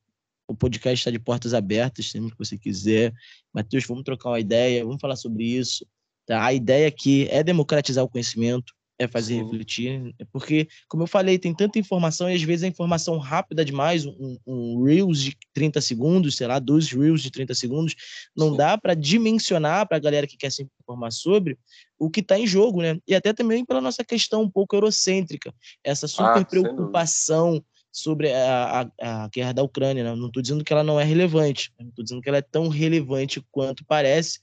[0.48, 3.14] O podcast está de portas abertas, sempre que você quiser.
[3.54, 5.86] Matheus, vamos trocar uma ideia, vamos falar sobre isso.
[6.26, 6.46] Tá?
[6.46, 9.44] A ideia aqui é democratizar o conhecimento, é fazer Sim.
[9.44, 13.66] refletir, é porque, como eu falei, tem tanta informação e às vezes a informação rápida
[13.66, 17.96] demais, um, um Reels de 30 segundos, sei lá, dois Reels de 30 segundos,
[18.36, 18.58] não Sim.
[18.58, 21.58] dá para dimensionar para a galera que quer se informar sobre
[21.98, 23.00] o que está em jogo, né?
[23.08, 25.52] E até também pela nossa questão um pouco eurocêntrica,
[25.84, 30.04] essa super ah, preocupação sobre a, a, a, guerra da Ucrânia.
[30.04, 30.16] Né?
[30.16, 32.68] Não estou dizendo que ela não é relevante, não estou dizendo que ela é tão
[32.68, 34.40] relevante quanto parece,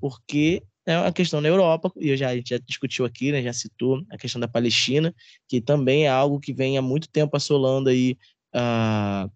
[0.00, 3.42] porque é uma questão na Europa, e eu já, a gente já discutiu aqui, né,
[3.42, 5.14] já citou a questão da Palestina,
[5.48, 8.16] que também é algo que vem há muito tempo assolando aí
[8.52, 9.28] a,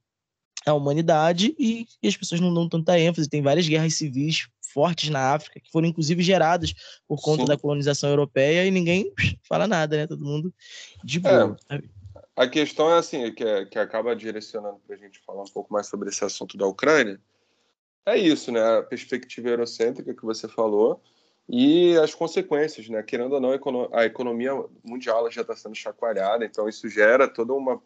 [0.66, 3.28] a humanidade e, e as pessoas não dão tanta ênfase.
[3.28, 6.74] Tem várias guerras civis fortes na África, que foram inclusive geradas
[7.08, 7.48] por conta Sim.
[7.48, 9.12] da colonização europeia e ninguém
[9.48, 10.06] fala nada, né?
[10.06, 10.52] Todo mundo
[11.02, 11.56] de boa.
[11.70, 11.80] É,
[12.36, 15.72] a questão é assim, que, é, que acaba direcionando para a gente falar um pouco
[15.72, 17.18] mais sobre esse assunto da Ucrânia.
[18.04, 18.60] É isso, né?
[18.60, 21.00] A perspectiva eurocêntrica que você falou
[21.48, 23.02] e as consequências, né?
[23.02, 23.50] Querendo ou não,
[23.92, 27.80] a economia mundial já está sendo chacoalhada, então isso gera todo uma,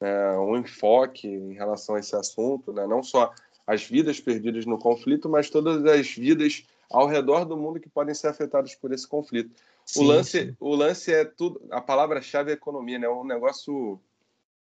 [0.00, 2.86] é, um enfoque em relação a esse assunto, né?
[2.86, 3.32] Não só
[3.66, 8.14] as vidas perdidas no conflito, mas todas as vidas ao redor do mundo que podem
[8.14, 9.50] ser afetadas por esse conflito.
[9.84, 10.56] Sim, o lance, sim.
[10.60, 11.60] o lance é tudo.
[11.70, 13.06] A palavra-chave é economia, né?
[13.06, 13.98] É um negócio,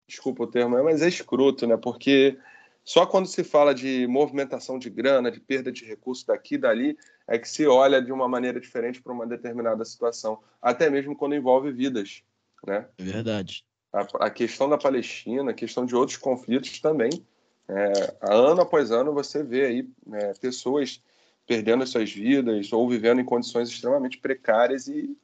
[0.05, 1.77] desculpa o termo, mas é escroto, né?
[1.77, 2.37] Porque
[2.83, 6.97] só quando se fala de movimentação de grana, de perda de recursos daqui e dali,
[7.27, 11.35] é que se olha de uma maneira diferente para uma determinada situação, até mesmo quando
[11.35, 12.23] envolve vidas.
[12.65, 12.85] Né?
[12.97, 13.63] É verdade.
[13.91, 17.25] A, a questão da Palestina, a questão de outros conflitos também.
[17.69, 21.01] É, ano após ano você vê aí é, pessoas
[21.47, 25.17] perdendo as suas vidas ou vivendo em condições extremamente precárias e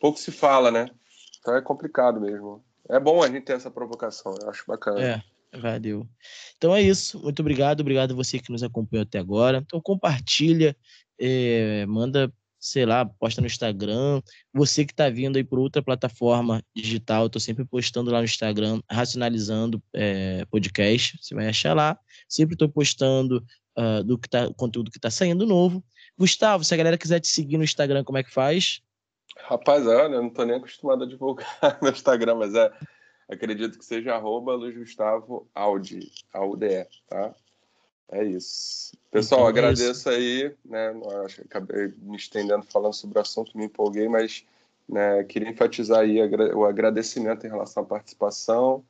[0.00, 0.90] pouco se fala, né?
[1.38, 2.64] Então é complicado mesmo.
[2.88, 5.00] É bom a gente ter essa provocação, eu acho bacana.
[5.00, 5.22] É.
[5.54, 6.08] Valeu.
[6.56, 7.20] Então é isso.
[7.20, 7.80] Muito obrigado.
[7.80, 9.58] Obrigado a você que nos acompanhou até agora.
[9.58, 10.76] Então compartilha,
[11.18, 14.20] é, manda sei lá, posta no Instagram.
[14.52, 18.82] Você que está vindo aí por outra plataforma digital, tô sempre postando lá no Instagram,
[18.88, 21.98] racionalizando é, podcast, você vai achar lá.
[22.28, 23.42] Sempre estou postando
[23.78, 25.82] uh, do que tá, conteúdo que está saindo novo.
[26.18, 28.82] Gustavo, se a galera quiser te seguir no Instagram, como é que faz?
[29.38, 31.48] Rapaz, olha, eu não tô nem acostumado a divulgar
[31.80, 32.70] no Instagram, mas é,
[33.30, 37.34] acredito que seja arroba Luiz Gustavo Audi, A-U-D-E, tá?
[38.12, 38.92] É isso.
[39.10, 40.08] Pessoal, então, é agradeço isso.
[40.08, 40.92] aí, né?
[41.44, 44.44] Acabei me estendendo falando sobre o assunto, me empolguei, mas
[44.88, 46.18] né, queria enfatizar aí
[46.52, 48.84] o agradecimento em relação à participação.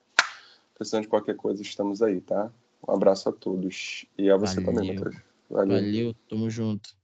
[0.75, 2.51] Precisando de qualquer coisa, estamos aí, tá?
[2.89, 4.07] Um abraço a todos.
[4.17, 4.73] E a você Valeu.
[4.73, 5.23] também, Matheus.
[5.51, 5.83] Valeu.
[5.83, 6.97] Valeu, tamo junto.